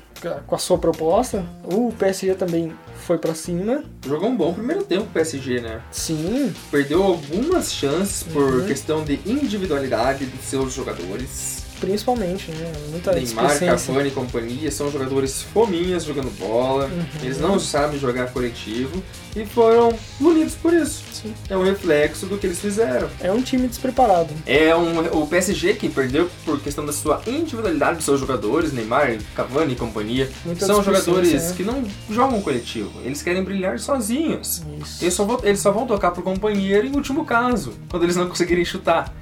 [0.45, 1.45] Com a sua proposta.
[1.63, 2.73] O PSG também
[3.05, 3.83] foi pra cima.
[4.05, 5.81] Jogou um bom primeiro tempo o PSG, né?
[5.91, 8.65] Sim, Perdeu algumas chances por Uhum.
[8.67, 11.65] questão de individualidade dos seus jogadores.
[11.79, 12.71] principalmente, né?
[12.89, 13.87] Muita Neymar, displicência.
[13.93, 16.85] Cavani e companhia são jogadores fominhas jogando bola.
[16.85, 17.05] Uhum.
[17.21, 19.03] Eles não sabem jogar coletivo
[19.35, 21.03] e foram punidos por isso.
[21.27, 21.33] Sim.
[21.49, 23.09] é um reflexo do que eles fizeram.
[23.19, 24.29] É um time despreparado.
[24.45, 29.17] É um, o PSG que perdeu por questão da sua individualidade dos seus jogadores, Neymar,
[29.35, 30.29] Cavani e companhia.
[30.45, 31.53] Muita São jogadores né?
[31.55, 34.63] que não jogam coletivo, eles querem brilhar sozinhos.
[34.81, 35.03] Isso.
[35.03, 38.27] Eles só, vão, eles só vão tocar pro companheiro em último caso, quando eles não
[38.29, 39.13] conseguirem chutar.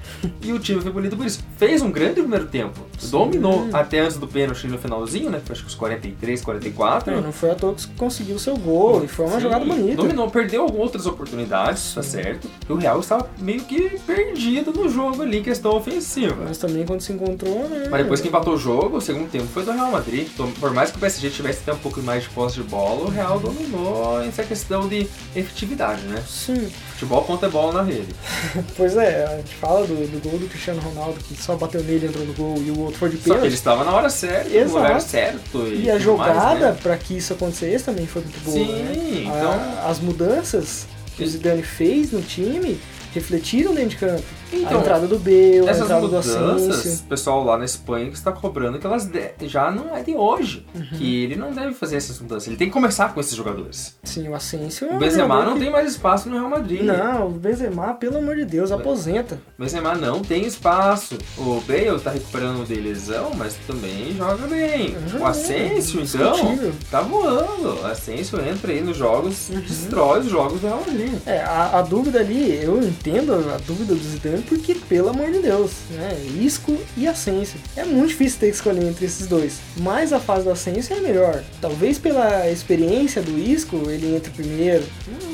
[0.42, 1.40] E o time foi bonito por isso.
[1.58, 2.80] Fez um grande primeiro tempo.
[3.10, 5.42] Dominou até antes do pênalti no finalzinho, né?
[5.50, 7.14] Acho que os 43, 44.
[7.14, 9.66] É, não foi à toa que conseguiu o seu gol, e foi uma Sim, jogada
[9.66, 9.98] bonita.
[9.98, 12.48] Dominou, perdeu outras oportunidades, tá certo.
[12.68, 16.36] E o Real estava meio que perdido no jogo ali, em questão ofensiva.
[16.48, 17.88] Mas também quando se encontrou, né?
[17.90, 20.28] Mas depois que empatou o jogo, o segundo tempo foi do Real Madrid.
[20.34, 23.06] Então, Por mais que o PSG tivesse até um pouco mais de posse de bola,
[23.06, 26.22] o Real dominou essa questão de efetividade, né?
[26.28, 28.08] Sim, Futebol contra bola na rede.
[28.78, 32.08] pois é, a gente fala do, do gol do Cristiano Ronaldo, que só bateu nele,
[32.08, 33.54] entrou no gol, e o outro foi de Só que ele pênalti.
[33.54, 34.76] estava na hora certa, no Exato.
[34.78, 35.58] lugar certo.
[35.68, 36.78] E, E a mais, jogada né?
[36.82, 38.56] pra que isso acontecesse também foi muito boa.
[38.58, 39.24] Sim, né?
[39.26, 42.78] então- A- as mudanças que o Zidane fez no time
[43.14, 44.26] refletiram dentro de campo.
[44.56, 48.32] Então, a entrada do Bale, a Essas mudanças, o pessoal lá na Espanha que está
[48.32, 50.66] cobrando que elas de- já não é de hoje.
[50.74, 50.86] Uhum.
[50.98, 52.48] Que ele não deve fazer essas mudanças.
[52.48, 53.96] Ele tem que começar com esses jogadores.
[54.04, 56.82] Sim, o Asensio é O Benzema não que- tem mais espaço no Real Madrid.
[56.82, 59.40] Não, o Benzema, pelo amor de Deus, aposenta.
[59.58, 61.18] O Benzema não tem espaço.
[61.38, 64.96] O Bale tá recuperando de lesão, mas também joga bem.
[65.08, 66.74] Joga O Asensio, bem, então, indiscutível.
[66.92, 67.82] tá voando.
[67.82, 69.60] O Asensio entra aí nos jogos, Uhum.
[69.62, 71.14] destrói os jogos do Real Madrid.
[71.26, 75.40] É, a, a dúvida ali, eu entendo a dúvida do Zidane, porque, pelo amor de
[75.40, 76.16] Deus, né?
[76.40, 77.60] Isco e Asensio.
[77.76, 79.60] É muito difícil ter que escolher entre esses dois.
[79.78, 81.44] Mas a fase do Asensio é melhor.
[81.60, 84.84] Talvez pela experiência do Isco, ele entre primeiro.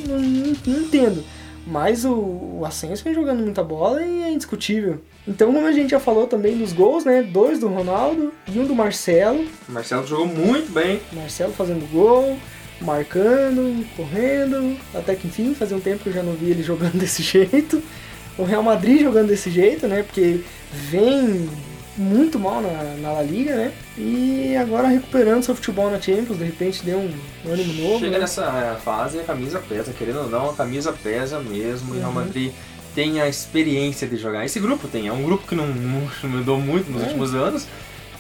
[0.08, 1.24] Não, não- não- não entendo.
[1.68, 2.12] Mas o,
[2.60, 5.00] o Asensio vem jogando muita bola e é indiscutível.
[5.28, 7.22] Então, como a gente já falou também dos gols, né?
[7.22, 9.46] Dois do Ronaldo e um do Marcelo.
[9.70, 11.00] O Marcelo jogou muito bem.
[11.14, 12.36] Marcelo fazendo gol,
[12.82, 16.94] marcando, correndo, até que enfim, fazia um tempo que eu já não vi ele jogando
[17.00, 17.82] desse jeito.
[18.42, 20.04] O Real Madrid jogando desse jeito, né?
[20.04, 20.42] Porque
[20.90, 21.50] vem
[21.98, 23.72] muito mal na, na La Liga, né?
[23.98, 28.00] E agora recuperando seu futebol na Champions, de repente deu um ânimo novo.
[28.00, 28.20] Chega né?
[28.20, 31.94] nessa fase a camisa pesa, querendo ou não, a camisa pesa mesmo.
[31.94, 32.16] E o Real Uhum.
[32.16, 32.52] Madrid
[32.96, 34.44] tem a experiência de jogar.
[34.46, 37.06] Esse grupo tem, é um grupo que não, não mudou muito nos É.
[37.06, 37.68] últimos anos.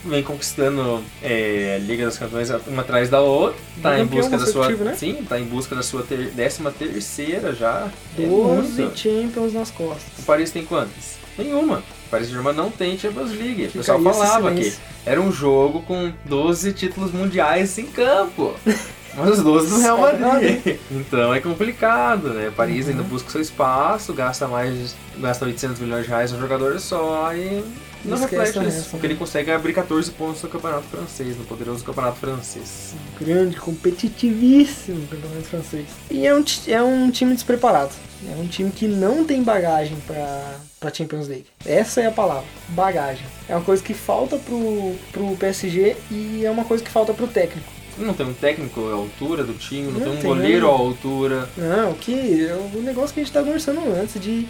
[0.03, 3.59] Vem conquistando é, a Liga dos Campeões uma atrás da outra.
[3.81, 4.69] Tá em busca da sua.
[4.71, 4.95] né?
[4.95, 7.87] Sim, tá em busca da sua ter, décima terceira já.
[8.17, 8.97] É 12 muito.
[8.99, 10.19] Champions nas costas.
[10.19, 11.19] O Paris tem quantas?
[11.37, 11.77] Nenhuma.
[12.07, 13.65] O Paris Saint-Germain não tem Champions League.
[13.67, 14.73] O pessoal falava que
[15.05, 18.55] era um jogo com 12 títulos mundiais em campo.
[19.13, 20.77] Mas os 12 do Real Madrid.
[20.89, 22.51] Então é complicado, né?
[22.55, 22.91] Paris Uhum.
[22.91, 24.95] ainda busca seu espaço, gasta mais.
[25.19, 27.63] gasta 800 milhões de reais no jogador só e.
[28.03, 29.13] Não reflete o isso, resto, porque né?
[29.13, 32.93] ele consegue abrir 14 pontos no campeonato francês, no poderoso campeonato francês.
[33.19, 35.85] grande, competitivíssimo campeonato francês.
[36.09, 37.91] E é um, é um time despreparado.
[38.31, 41.45] É um time que não tem bagagem pra, pra Champions League.
[41.65, 43.25] Essa é a palavra, bagagem.
[43.49, 47.27] É uma coisa que falta pro, pro PSG e é uma coisa que falta pro
[47.27, 47.67] técnico.
[47.97, 50.71] Não tem um técnico à altura do time, não, Não tem um goleiro né?
[50.71, 51.49] à altura.
[51.57, 54.47] Não, que é o negócio que a gente tá conversando antes de,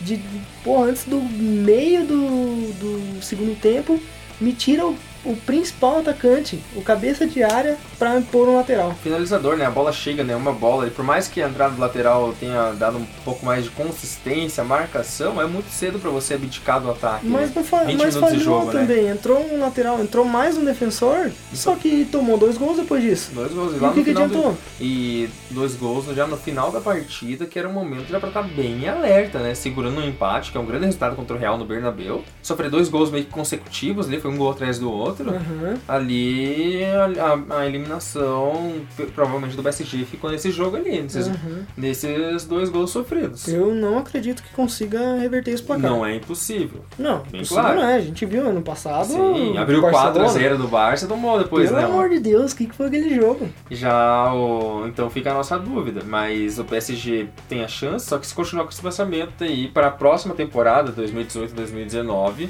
[0.00, 0.20] de
[0.62, 4.00] porra, antes do meio do, do segundo tempo,
[4.40, 8.94] me tira o, o principal atacante, o cabeça de área, pra pôr um lateral.
[9.02, 9.66] finalizador, né?
[9.66, 10.34] A bola chega, né?
[10.36, 10.86] Uma bola.
[10.86, 14.62] E por mais que a entrada do lateral tenha dado um pouco mais de consistência,
[14.64, 17.26] marcação, é muito cedo pra você abdicar do ataque.
[17.26, 17.52] Mas né?
[17.56, 18.80] não fa 20 mas minutos de falhou jogo, né?
[18.80, 19.08] também.
[19.08, 23.30] Entrou um lateral, entrou mais um defensor, só que tomou dois gols depois disso.
[23.34, 23.72] Dois gols.
[23.74, 24.52] E E lá o que, no que final adiantou?
[24.52, 24.58] do...
[24.80, 28.42] E dois gols já no final da partida, que era um momento já pra estar
[28.42, 29.54] bem alerta, né?
[29.54, 32.22] Segurando um empate, que é um grande resultado contra o Real no Bernabéu.
[32.42, 35.13] Sofrer dois gols meio que consecutivos ali, foi um gol atrás do outro.
[35.22, 35.76] Aham.
[35.86, 38.72] Ali a, a- eliminação
[39.14, 41.62] provavelmente do PSG ficou nesse jogo ali, nesses, Uhum.
[41.76, 43.46] nesses dois gols sofridos.
[43.48, 45.90] Eu não acredito que consiga reverter esse placar.
[45.90, 46.84] Não é impossível.
[46.98, 47.80] Não, Bem possível claro.
[47.80, 47.94] não é.
[47.96, 49.06] A gente viu ano passado.
[49.06, 50.28] Sim, abriu Barcelona.
[50.28, 51.86] 4x0 do Barça, tomou depois, Pelo né?
[51.86, 53.48] amor de Deus, o que, que foi aquele jogo?
[53.70, 54.86] Já o.
[54.86, 56.02] Então fica a nossa dúvida.
[56.06, 59.88] Mas o PSG tem a chance, só que se continuar com esse pensamento aí para
[59.88, 62.48] a próxima temporada, 2018-2019,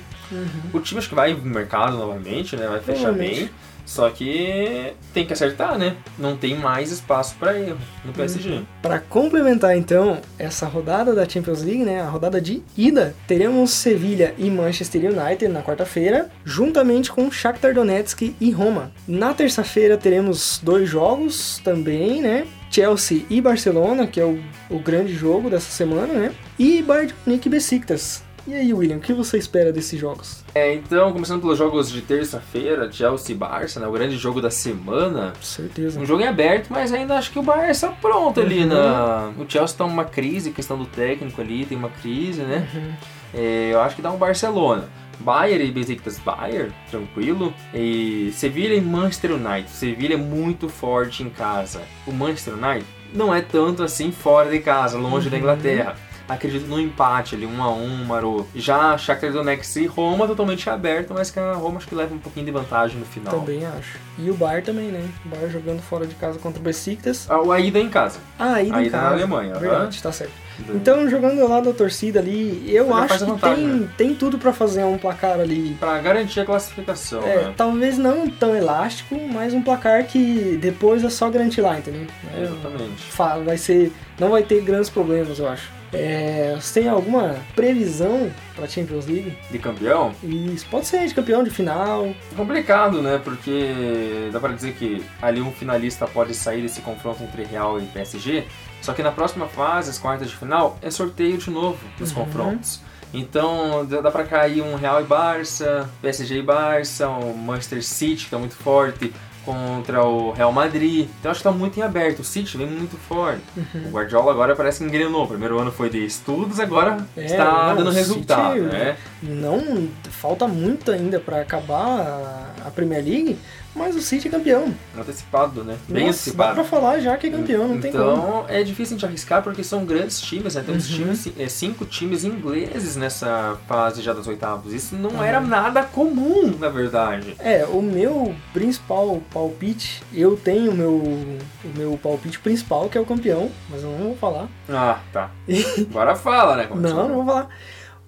[0.73, 2.67] o time acho que vai no mercado novamente, né?
[2.67, 3.51] Vai fechar bem.
[3.85, 5.97] Só que tem que acertar, né?
[6.19, 8.63] Não tem mais espaço para erro no PSG.
[8.81, 14.35] Para complementar então essa rodada da Champions League, né, a rodada de ida, teremos Sevilha
[14.39, 18.91] e Manchester United na quarta-feira, juntamente com Shakhtar Donetsk e Roma.
[19.07, 22.47] Na terça-feira teremos dois jogos também, né?
[22.71, 26.35] Chelsea e Barcelona, que é o, o grande jogo dessa semana, né?
[26.59, 28.25] E Bayern Munique e Besiktas.
[28.47, 30.45] E aí, William, o que você espera desses jogos?
[30.55, 34.51] É, então, começando pelos jogos de terça-feira, Chelsea e Barça, né, o grande jogo da
[34.51, 35.33] semana.
[35.35, 35.99] Com certeza.
[35.99, 38.67] Um jogo em aberto, mas ainda acho que o Barça pronto ali Uhum.
[38.67, 39.33] na.
[39.39, 42.69] O Chelsea tá numa crise, questão do técnico ali, tem uma crise, né?
[42.75, 42.93] Uhum.
[43.33, 44.89] É, eu acho que dá um Barcelona.
[45.21, 47.55] Bayern e Besiktas Bayern, tranquilo.
[47.73, 49.71] E Sevilha e Manchester United.
[49.71, 51.81] Sevilha é muito forte em casa.
[52.07, 52.85] O Manchester United
[53.15, 55.43] não é tanto assim fora de casa, longe da Uhum.
[55.43, 55.97] Inglaterra.
[56.29, 58.47] Acredito no empate ali, um a um, maroto.
[58.55, 62.19] Já Shakhtar Donetsk e Roma totalmente aberto, mas que a Roma acho que leva um
[62.19, 63.41] pouquinho de vantagem no final.
[63.41, 63.99] Também acho.
[64.19, 65.07] E o Bayern também, né?
[65.25, 67.31] O Bayern jogando fora de casa contra o Besiktas.
[67.31, 68.19] A, a ida é em casa.
[68.39, 69.55] Ah, A ida na Alemanha.
[69.55, 70.45] Verdade, tá certo.
[70.73, 73.89] Então, jogando ao lado da torcida ali, eu acho a que vantagem, tem, né?
[73.97, 75.77] tem tudo pra fazer um placar ali.
[75.81, 77.55] Pra garantir a classificação, É, né?
[77.57, 82.07] talvez não tão elástico, mas um placar que depois é só garantir lá, entendeu?
[82.37, 83.45] É, Exatamente.
[83.45, 85.69] vai ser, não vai ter grandes problemas, eu acho.
[85.95, 89.37] É, você tem alguma previsão pra Champions League?
[89.51, 92.07] De campeão, Isso pode ser de campeão de final.
[92.07, 93.21] É complicado, né?
[93.23, 97.85] Porque dá pra dizer que ali um finalista pode sair desse confronto entre Real e
[97.87, 98.45] PSG.
[98.83, 102.25] Só que na próxima fase, as quartas de final, é sorteio de novo dos Uhum.
[102.25, 102.81] confrontos.
[103.13, 108.31] Então dá pra cair um Real e Barça, PSG e Barça, um Manchester City que
[108.33, 109.13] tá muito forte
[109.45, 111.09] contra o Real Madrid.
[111.21, 112.21] Então acho que tá muito em aberto.
[112.21, 113.43] O City vem muito forte.
[113.57, 113.89] Uhum.
[113.89, 115.25] O Guardiola agora parece que engrenou.
[115.25, 118.97] O primeiro ano foi de estudos, agora É, está não, dando resultado, City- né?
[119.23, 123.39] Não falta muito ainda pra acabar a- a Premier League,
[123.75, 124.75] mas o City é campeão.
[124.97, 125.77] Antecipado, né?
[125.89, 126.49] Bem Nossa, antecipado.
[126.51, 128.05] Dá pra falar já que é campeão, não tem como.
[128.13, 130.63] então é difícil a gente arriscar porque são grandes times, né?
[130.65, 130.97] Temos Uhum.
[130.97, 134.73] times, é, cinco times ingleses nessa fase já das oitavas.
[134.73, 135.23] Isso não Uhum.
[135.23, 137.35] era nada comum, na verdade.
[137.39, 141.39] É, o meu principal palpite, eu tenho o meu, o
[141.77, 144.49] meu palpite principal, que é o campeão, mas eu não vou falar.
[144.69, 145.31] Ah, tá.
[145.91, 146.69] Agora fala, né?
[146.75, 147.49] Não, não vou falar.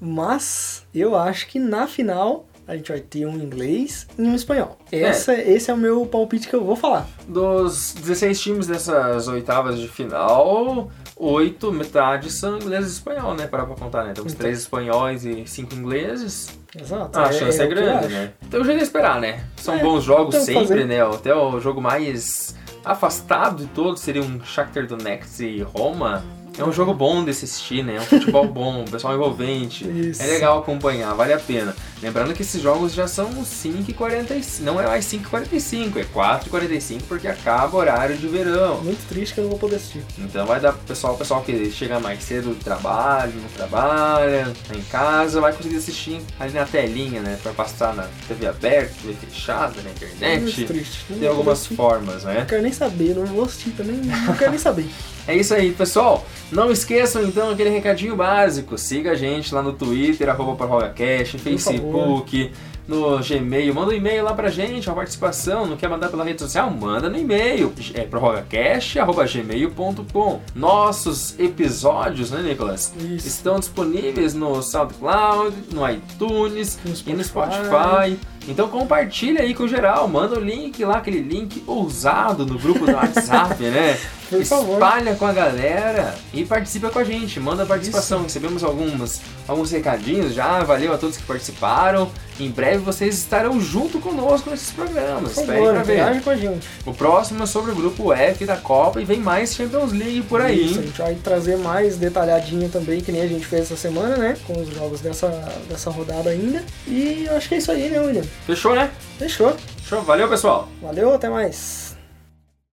[0.01, 4.79] Mas eu acho que na final a gente vai ter um inglês e um espanhol.
[4.91, 7.07] Essa, Esse é o meu palpite que eu vou falar.
[7.29, 13.47] Dos 16 times dessas oitavas de final, oito, metade são ingleses e espanhol, né?
[13.47, 14.13] Parar pra contar, né?
[14.15, 14.43] Temos Então.
[14.45, 16.49] três espanhóis e cinco ingleses.
[16.79, 17.19] Exato.
[17.19, 18.33] Ah, a chance é, o que eu grande, né?
[18.47, 19.45] Então já ia esperar, né?
[19.57, 20.85] São É, bons jogos sempre, fazer.
[20.87, 21.01] né?
[21.03, 22.55] Até o jogo mais
[22.85, 26.23] afastado de todos seria um Shakhtar Donetsk e Roma.
[26.59, 27.97] É um jogo bom de assistir, né?
[27.97, 29.87] É um futebol bom, pessoal envolvente.
[29.89, 30.23] Isso.
[30.23, 31.75] É legal acompanhar, vale a pena.
[32.03, 37.77] Lembrando que esses jogos já são 5h45, não é mais 5h45, é 4h45 porque acaba
[37.77, 38.83] o horário de verão.
[38.83, 40.03] Muito triste que eu não vou poder assistir.
[40.19, 44.53] Então vai dar pro pessoal, o pessoal que chega mais cedo do trabalho, não trabalha,
[44.69, 47.39] tá em casa, vai conseguir assistir ali na telinha, né?
[47.43, 50.65] Vai passar na TV aberta, TV fechada, na Muito internet.
[50.65, 51.05] triste.
[51.11, 52.41] Não Tem algumas formas, né?
[52.41, 54.89] Não quero nem saber, não vou assistir também, não quero nem saber.
[55.27, 56.25] É isso aí, pessoal.
[56.53, 58.79] Não esqueçam então aquele recadinho básico.
[58.79, 62.53] Siga a gente lá no Twitter, arroba ProrrogaCast, Facebook,
[62.87, 63.75] no Gmail.
[63.75, 65.67] Manda um e-mail lá pra gente, uma participação.
[65.67, 66.71] Não quer mandar pela rede social?
[66.71, 67.73] Manda no e-mail.
[67.95, 72.93] É prorrogacast.gmail.com Nossos episódios, né, Nicolas?
[72.99, 73.27] Isso.
[73.27, 78.17] Estão disponíveis no SoundCloud, no iTunes No e no Spotify.
[78.49, 82.93] Então compartilha aí com geral, manda o link lá, aquele link ousado no grupo do
[82.93, 83.99] WhatsApp, né?
[84.31, 84.75] Por favor.
[84.75, 88.23] Espalha com a galera e participa com a gente, manda a participação.
[88.23, 92.11] Recebemos algumas, alguns recadinhos já, valeu a todos que participaram.
[92.39, 95.33] Em breve vocês estarão junto conosco nesses programas.
[95.33, 96.23] Por favor, pra ver.
[96.23, 96.67] com a gente.
[96.85, 100.41] O próximo é sobre o grupo F da Copa e vem mais Champions League por
[100.41, 100.67] aí.
[100.67, 104.17] Isso, a gente vai trazer mais detalhadinho também, que nem a gente fez essa semana,
[104.17, 104.37] né?
[104.47, 105.29] Com os jogos dessa,
[105.69, 106.63] dessa rodada ainda.
[106.87, 108.25] E eu acho que é isso aí, né, William?
[108.47, 108.91] Fechou, né?
[109.19, 109.55] Fechou.
[109.83, 110.03] Fechou.
[110.03, 110.69] Valeu, pessoal.
[110.83, 111.86] Valeu, até mais.